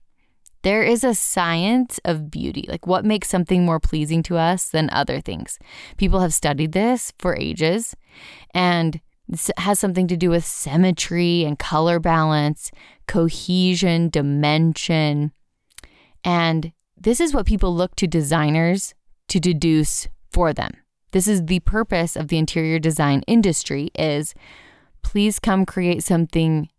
There 0.64 0.84
is 0.84 1.04
a 1.04 1.16
science 1.16 2.00
of 2.06 2.32
beauty, 2.32 2.66
like 2.70 2.88
what 2.88 3.04
makes 3.04 3.30
something 3.30 3.66
more 3.66 3.80
pleasing 3.80 4.24
to 4.24 4.38
us 4.38 4.70
than 4.70 4.90
other 4.92 5.20
things. 5.20 5.60
People 5.98 6.20
have 6.22 6.34
studied 6.34 6.72
this 6.72 7.14
for 7.20 7.36
ages, 7.36 7.96
and 8.54 9.02
it 9.32 9.50
has 9.58 9.80
something 9.80 10.08
to 10.08 10.18
do 10.18 10.30
with 10.30 10.46
symmetry 10.46 11.44
and 11.44 11.60
color 11.60 12.00
balance, 12.00 12.72
cohesion, 13.08 14.10
dimension. 14.10 15.32
And 16.24 16.72
this 16.98 17.20
is 17.20 17.34
what 17.34 17.46
people 17.46 17.76
look 17.76 17.96
to 17.98 18.08
designers 18.08 18.94
to 19.30 19.40
deduce 19.40 20.08
for 20.34 20.52
them. 20.52 20.72
This 21.12 21.28
is 21.28 21.46
the 21.46 21.60
purpose 21.60 22.16
of 22.16 22.28
the 22.28 22.38
interior 22.38 22.80
design 22.80 23.22
industry 23.28 23.92
is 23.94 24.34
please 25.04 25.40
come 25.40 25.66
create 25.66 26.04
something 26.04 26.70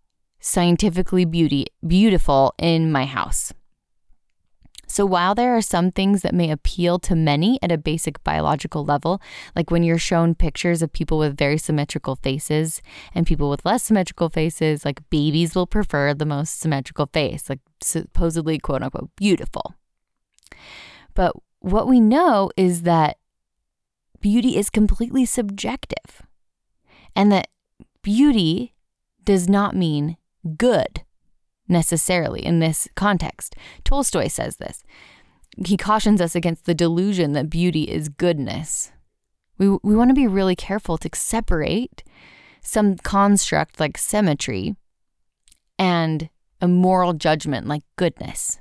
scientifically 0.41 1.25
beauty 1.25 1.67
beautiful 1.87 2.55
in 2.59 2.91
my 2.91 3.07
house. 3.07 3.53
So 4.87 5.07
while 5.07 5.35
there 5.35 5.57
are 5.57 5.63
some 5.63 5.91
things 5.91 6.23
that 6.23 6.35
may 6.35 6.51
appeal 6.51 6.99
to 7.01 7.17
many 7.17 7.59
at 7.63 7.73
a 7.73 7.79
basic 7.79 8.23
biological 8.23 8.85
level, 8.85 9.21
like 9.57 9.71
when 9.71 9.83
you're 9.83 9.99
shown 9.99 10.35
pictures 10.35 10.83
of 10.83 10.93
people 10.93 11.19
with 11.19 11.37
very 11.37 11.59
symmetrical 11.59 12.17
faces 12.17 12.83
and 13.15 13.27
people 13.27 13.51
with 13.51 13.65
less 13.65 13.83
symmetrical 13.83 14.29
faces, 14.29 14.85
like 14.85 15.09
babies 15.11 15.55
will 15.55 15.67
prefer 15.67 16.13
the 16.13 16.27
most 16.27 16.61
symmetrical 16.61 17.09
face, 17.13 17.49
like 17.49 17.61
supposedly 17.81 18.59
quote 18.59 18.83
unquote 18.83 19.11
beautiful. 19.17 19.75
But 21.15 21.35
what 21.61 21.89
we 21.89 21.99
know 21.99 22.51
is 22.57 22.83
that 22.83 23.17
beauty 24.25 24.57
is 24.57 24.71
completely 24.71 25.27
subjective 25.27 26.23
and 27.15 27.31
that 27.31 27.49
beauty 28.01 28.73
does 29.23 29.51
not 29.51 29.77
mean 29.77 30.17
good 30.57 31.03
necessarily 31.69 32.43
in 32.43 32.59
this 32.59 32.89
context. 32.95 33.55
Tolstoy 33.85 34.29
says 34.29 34.57
this. 34.57 34.83
He 35.67 35.77
cautions 35.77 36.23
us 36.23 36.35
against 36.35 36.65
the 36.65 36.75
delusion 36.75 37.35
that 37.35 37.51
beauty 37.51 37.83
is 37.83 38.09
goodness. 38.09 38.93
We, 39.59 39.69
we 39.83 39.95
want 39.95 40.09
to 40.09 40.15
be 40.15 40.27
really 40.27 40.57
careful 40.57 40.97
to 40.97 41.11
separate 41.13 42.03
some 42.63 42.97
construct 42.97 43.79
like 43.79 43.99
symmetry 43.99 44.75
and 45.79 46.31
a 46.63 46.67
moral 46.67 47.13
judgment 47.13 47.67
like 47.67 47.83
goodness. 47.97 48.59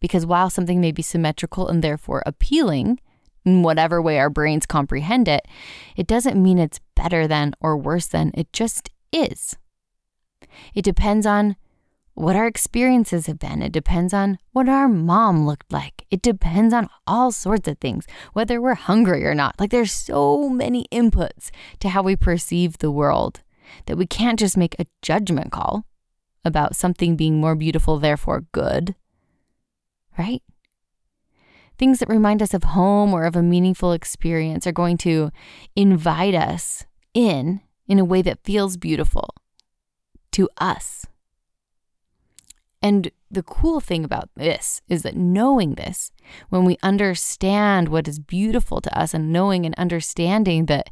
Because 0.00 0.24
while 0.24 0.48
something 0.48 0.80
may 0.80 0.92
be 0.92 1.02
symmetrical 1.02 1.68
and 1.68 1.84
therefore 1.84 2.22
appealing, 2.24 3.00
in 3.44 3.62
whatever 3.62 4.00
way 4.00 4.18
our 4.18 4.30
brains 4.30 4.66
comprehend 4.66 5.28
it, 5.28 5.46
it 5.96 6.06
doesn't 6.06 6.42
mean 6.42 6.58
it's 6.58 6.80
better 6.94 7.26
than 7.26 7.54
or 7.60 7.76
worse 7.76 8.06
than. 8.06 8.30
It 8.34 8.52
just 8.52 8.90
is. 9.12 9.56
It 10.74 10.82
depends 10.82 11.26
on 11.26 11.56
what 12.14 12.36
our 12.36 12.46
experiences 12.46 13.26
have 13.26 13.38
been. 13.38 13.60
It 13.60 13.72
depends 13.72 14.14
on 14.14 14.38
what 14.52 14.68
our 14.68 14.88
mom 14.88 15.46
looked 15.46 15.72
like. 15.72 16.06
It 16.10 16.22
depends 16.22 16.72
on 16.72 16.88
all 17.06 17.32
sorts 17.32 17.68
of 17.68 17.78
things, 17.78 18.06
whether 18.32 18.60
we're 18.60 18.74
hungry 18.74 19.26
or 19.26 19.34
not. 19.34 19.58
Like 19.58 19.70
there's 19.70 19.92
so 19.92 20.48
many 20.48 20.86
inputs 20.92 21.50
to 21.80 21.88
how 21.88 22.02
we 22.02 22.16
perceive 22.16 22.78
the 22.78 22.90
world 22.90 23.42
that 23.86 23.96
we 23.96 24.06
can't 24.06 24.38
just 24.38 24.56
make 24.56 24.76
a 24.78 24.86
judgment 25.02 25.50
call 25.50 25.84
about 26.44 26.76
something 26.76 27.16
being 27.16 27.40
more 27.40 27.56
beautiful, 27.56 27.98
therefore 27.98 28.44
good. 28.52 28.94
Right? 30.16 30.42
Things 31.78 31.98
that 31.98 32.08
remind 32.08 32.42
us 32.42 32.54
of 32.54 32.64
home 32.64 33.12
or 33.12 33.24
of 33.24 33.36
a 33.36 33.42
meaningful 33.42 33.92
experience 33.92 34.66
are 34.66 34.72
going 34.72 34.96
to 34.98 35.30
invite 35.74 36.34
us 36.34 36.84
in 37.14 37.60
in 37.86 37.98
a 37.98 38.04
way 38.04 38.22
that 38.22 38.44
feels 38.44 38.76
beautiful 38.76 39.34
to 40.32 40.48
us. 40.58 41.06
And 42.82 43.10
the 43.30 43.42
cool 43.42 43.80
thing 43.80 44.04
about 44.04 44.28
this 44.36 44.82
is 44.88 45.02
that 45.02 45.16
knowing 45.16 45.74
this, 45.74 46.12
when 46.50 46.64
we 46.64 46.76
understand 46.82 47.88
what 47.88 48.06
is 48.06 48.18
beautiful 48.18 48.80
to 48.82 48.98
us 48.98 49.14
and 49.14 49.32
knowing 49.32 49.64
and 49.64 49.74
understanding 49.76 50.66
that 50.66 50.90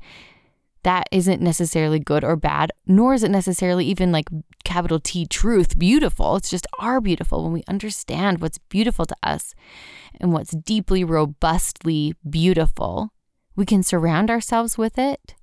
that 0.82 1.08
isn't 1.12 1.40
necessarily 1.40 1.98
good 1.98 2.24
or 2.24 2.36
bad, 2.36 2.72
nor 2.86 3.14
is 3.14 3.22
it 3.22 3.30
necessarily 3.30 3.86
even 3.86 4.10
like 4.10 4.28
capital 4.64 4.98
T 4.98 5.26
truth 5.26 5.78
beautiful. 5.78 6.36
It's 6.36 6.50
just 6.50 6.66
our 6.78 7.00
beautiful 7.00 7.44
when 7.44 7.52
we 7.52 7.62
understand 7.68 8.40
what's 8.40 8.58
beautiful 8.58 9.06
to 9.06 9.16
us 9.22 9.54
and 10.20 10.32
what's 10.32 10.50
deeply, 10.50 11.04
robustly 11.04 12.14
beautiful. 12.28 13.10
We 13.54 13.66
can 13.66 13.82
surround 13.82 14.30
ourselves 14.30 14.76
with 14.76 14.98
it 14.98 15.34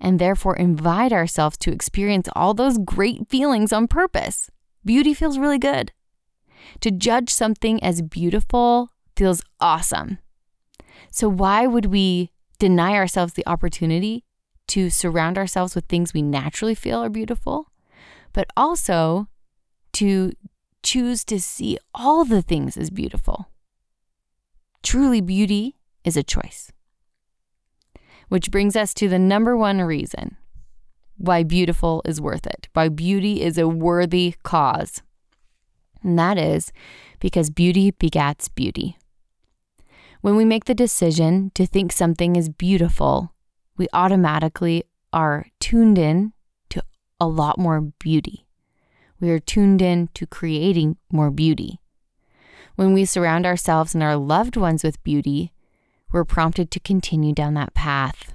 and 0.00 0.18
therefore 0.18 0.56
invite 0.56 1.12
ourselves 1.12 1.56
to 1.58 1.72
experience 1.72 2.28
all 2.34 2.54
those 2.54 2.78
great 2.78 3.28
feelings 3.28 3.72
on 3.72 3.86
purpose. 3.86 4.50
Beauty 4.84 5.14
feels 5.14 5.38
really 5.38 5.58
good. 5.58 5.92
To 6.80 6.90
judge 6.90 7.30
something 7.30 7.82
as 7.82 8.02
beautiful 8.02 8.90
feels 9.16 9.42
awesome. 9.60 10.18
So, 11.10 11.28
why 11.28 11.66
would 11.66 11.86
we 11.86 12.30
deny 12.58 12.94
ourselves 12.94 13.34
the 13.34 13.46
opportunity 13.46 14.24
to 14.68 14.90
surround 14.90 15.38
ourselves 15.38 15.74
with 15.74 15.86
things 15.86 16.14
we 16.14 16.22
naturally 16.22 16.74
feel 16.74 17.02
are 17.02 17.10
beautiful, 17.10 17.68
but 18.32 18.46
also 18.56 19.28
to 19.92 20.32
choose 20.82 21.24
to 21.24 21.40
see 21.40 21.78
all 21.94 22.24
the 22.24 22.42
things 22.42 22.76
as 22.76 22.90
beautiful? 22.90 23.48
Truly, 24.82 25.20
beauty 25.20 25.76
is 26.04 26.16
a 26.16 26.22
choice. 26.22 26.72
Which 28.28 28.50
brings 28.50 28.76
us 28.76 28.94
to 28.94 29.08
the 29.08 29.18
number 29.18 29.56
one 29.56 29.80
reason 29.82 30.36
why 31.18 31.42
beautiful 31.42 32.02
is 32.04 32.20
worth 32.20 32.46
it, 32.46 32.68
why 32.72 32.88
beauty 32.88 33.42
is 33.42 33.58
a 33.58 33.68
worthy 33.68 34.34
cause. 34.42 35.02
And 36.02 36.18
that 36.18 36.36
is 36.36 36.72
because 37.20 37.50
beauty 37.50 37.92
begats 37.92 38.52
beauty. 38.52 38.96
When 40.20 40.36
we 40.36 40.44
make 40.44 40.64
the 40.64 40.74
decision 40.74 41.50
to 41.54 41.66
think 41.66 41.92
something 41.92 42.36
is 42.36 42.48
beautiful, 42.48 43.31
we 43.76 43.88
automatically 43.92 44.84
are 45.12 45.46
tuned 45.60 45.98
in 45.98 46.32
to 46.70 46.82
a 47.20 47.26
lot 47.26 47.58
more 47.58 47.80
beauty. 47.80 48.46
We 49.20 49.30
are 49.30 49.38
tuned 49.38 49.80
in 49.80 50.08
to 50.14 50.26
creating 50.26 50.96
more 51.10 51.30
beauty. 51.30 51.80
When 52.74 52.92
we 52.92 53.04
surround 53.04 53.46
ourselves 53.46 53.94
and 53.94 54.02
our 54.02 54.16
loved 54.16 54.56
ones 54.56 54.82
with 54.82 55.02
beauty, 55.02 55.52
we're 56.10 56.24
prompted 56.24 56.70
to 56.70 56.80
continue 56.80 57.32
down 57.32 57.54
that 57.54 57.74
path. 57.74 58.34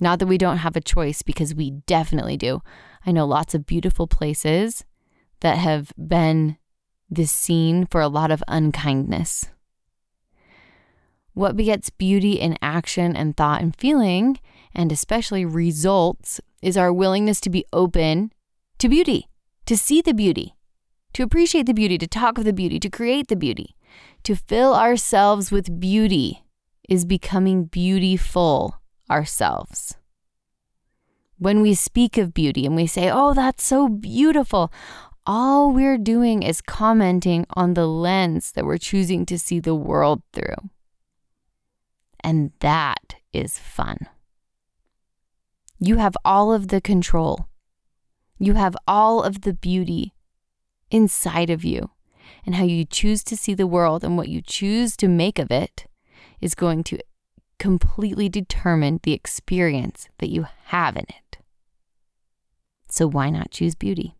Not 0.00 0.18
that 0.18 0.26
we 0.26 0.38
don't 0.38 0.58
have 0.58 0.76
a 0.76 0.80
choice, 0.80 1.22
because 1.22 1.54
we 1.54 1.70
definitely 1.86 2.36
do. 2.36 2.60
I 3.06 3.12
know 3.12 3.26
lots 3.26 3.54
of 3.54 3.66
beautiful 3.66 4.06
places 4.06 4.84
that 5.40 5.58
have 5.58 5.92
been 5.96 6.56
the 7.10 7.26
scene 7.26 7.86
for 7.86 8.00
a 8.00 8.08
lot 8.08 8.30
of 8.30 8.42
unkindness. 8.48 9.50
What 11.34 11.56
begets 11.56 11.90
beauty 11.90 12.32
in 12.32 12.58
action 12.60 13.16
and 13.16 13.36
thought 13.36 13.62
and 13.62 13.74
feeling, 13.74 14.38
and 14.74 14.92
especially 14.92 15.44
results, 15.44 16.40
is 16.60 16.76
our 16.76 16.92
willingness 16.92 17.40
to 17.40 17.50
be 17.50 17.64
open 17.72 18.32
to 18.78 18.88
beauty, 18.88 19.28
to 19.66 19.76
see 19.76 20.02
the 20.02 20.12
beauty, 20.12 20.56
to 21.14 21.22
appreciate 21.22 21.66
the 21.66 21.74
beauty, 21.74 21.96
to 21.98 22.06
talk 22.06 22.36
of 22.36 22.44
the 22.44 22.52
beauty, 22.52 22.78
to 22.80 22.90
create 22.90 23.28
the 23.28 23.36
beauty, 23.36 23.74
to 24.24 24.34
fill 24.34 24.74
ourselves 24.74 25.50
with 25.50 25.80
beauty 25.80 26.44
is 26.88 27.04
becoming 27.04 27.64
beautiful 27.64 28.80
ourselves. 29.10 29.96
When 31.38 31.60
we 31.60 31.74
speak 31.74 32.18
of 32.18 32.34
beauty 32.34 32.66
and 32.66 32.76
we 32.76 32.86
say, 32.86 33.10
oh, 33.10 33.34
that's 33.34 33.64
so 33.64 33.88
beautiful, 33.88 34.72
all 35.24 35.72
we're 35.72 35.98
doing 35.98 36.42
is 36.42 36.60
commenting 36.60 37.46
on 37.50 37.74
the 37.74 37.86
lens 37.86 38.52
that 38.52 38.64
we're 38.64 38.78
choosing 38.78 39.24
to 39.26 39.38
see 39.38 39.60
the 39.60 39.74
world 39.74 40.22
through. 40.32 40.70
And 42.24 42.52
that 42.60 43.16
is 43.32 43.58
fun. 43.58 44.08
You 45.78 45.96
have 45.96 46.16
all 46.24 46.52
of 46.52 46.68
the 46.68 46.80
control. 46.80 47.48
You 48.38 48.54
have 48.54 48.76
all 48.86 49.22
of 49.22 49.40
the 49.42 49.52
beauty 49.52 50.14
inside 50.90 51.50
of 51.50 51.64
you. 51.64 51.90
And 52.46 52.54
how 52.54 52.64
you 52.64 52.84
choose 52.84 53.24
to 53.24 53.36
see 53.36 53.54
the 53.54 53.66
world 53.66 54.04
and 54.04 54.16
what 54.16 54.28
you 54.28 54.42
choose 54.42 54.96
to 54.98 55.08
make 55.08 55.38
of 55.38 55.50
it 55.50 55.86
is 56.40 56.54
going 56.54 56.84
to 56.84 56.98
completely 57.58 58.28
determine 58.28 59.00
the 59.02 59.12
experience 59.12 60.08
that 60.18 60.30
you 60.30 60.46
have 60.66 60.96
in 60.96 61.04
it. 61.08 61.38
So, 62.88 63.06
why 63.06 63.30
not 63.30 63.50
choose 63.50 63.74
beauty? 63.74 64.16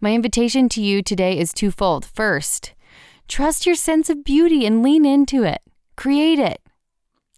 My 0.00 0.12
invitation 0.12 0.68
to 0.70 0.82
you 0.82 1.02
today 1.02 1.38
is 1.38 1.52
twofold. 1.52 2.04
First, 2.04 2.74
trust 3.28 3.66
your 3.66 3.74
sense 3.74 4.08
of 4.08 4.24
beauty 4.24 4.64
and 4.64 4.82
lean 4.82 5.04
into 5.04 5.42
it. 5.42 5.60
Create 5.98 6.38
it. 6.38 6.60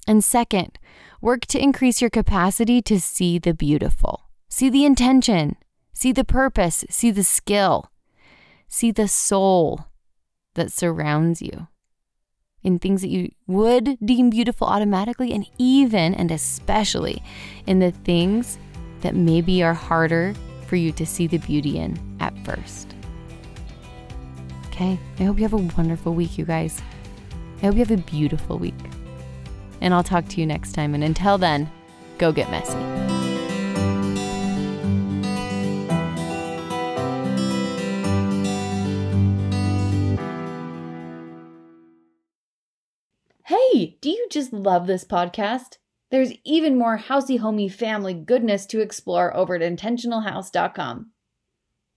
And 0.06 0.22
second, 0.22 0.78
work 1.22 1.46
to 1.46 1.58
increase 1.58 2.02
your 2.02 2.10
capacity 2.10 2.82
to 2.82 3.00
see 3.00 3.38
the 3.38 3.54
beautiful, 3.54 4.28
see 4.50 4.68
the 4.68 4.84
intention, 4.84 5.56
see 5.94 6.12
the 6.12 6.26
purpose, 6.26 6.84
see 6.90 7.10
the 7.10 7.24
skill, 7.24 7.90
see 8.68 8.90
the 8.90 9.08
soul 9.08 9.86
that 10.56 10.70
surrounds 10.70 11.40
you 11.40 11.68
in 12.62 12.78
things 12.78 13.00
that 13.00 13.08
you 13.08 13.30
would 13.46 13.96
deem 14.04 14.28
beautiful 14.28 14.66
automatically, 14.66 15.32
and 15.32 15.46
even 15.56 16.12
and 16.12 16.30
especially 16.30 17.22
in 17.66 17.78
the 17.78 17.92
things 17.92 18.58
that 19.00 19.16
maybe 19.16 19.62
are 19.62 19.72
harder 19.72 20.34
for 20.66 20.76
you 20.76 20.92
to 20.92 21.06
see 21.06 21.26
the 21.26 21.38
beauty 21.38 21.78
in 21.78 21.98
at 22.20 22.36
first. 22.44 22.94
Okay, 24.66 24.98
I 25.18 25.22
hope 25.22 25.38
you 25.38 25.44
have 25.44 25.54
a 25.54 25.68
wonderful 25.78 26.12
week, 26.12 26.36
you 26.36 26.44
guys. 26.44 26.82
I 27.62 27.66
hope 27.66 27.74
you 27.74 27.80
have 27.80 27.90
a 27.90 27.98
beautiful 27.98 28.58
week. 28.58 28.74
And 29.82 29.92
I'll 29.92 30.02
talk 30.02 30.26
to 30.28 30.40
you 30.40 30.46
next 30.46 30.72
time. 30.72 30.94
And 30.94 31.04
until 31.04 31.36
then, 31.36 31.70
go 32.18 32.32
get 32.32 32.50
messy. 32.50 32.78
Hey, 43.44 43.98
do 44.00 44.08
you 44.08 44.26
just 44.30 44.52
love 44.52 44.86
this 44.86 45.04
podcast? 45.04 45.78
There's 46.10 46.32
even 46.44 46.78
more 46.78 46.98
housey, 46.98 47.38
homey 47.38 47.68
family 47.68 48.14
goodness 48.14 48.64
to 48.66 48.80
explore 48.80 49.36
over 49.36 49.54
at 49.54 49.60
intentionalhouse.com. 49.60 51.10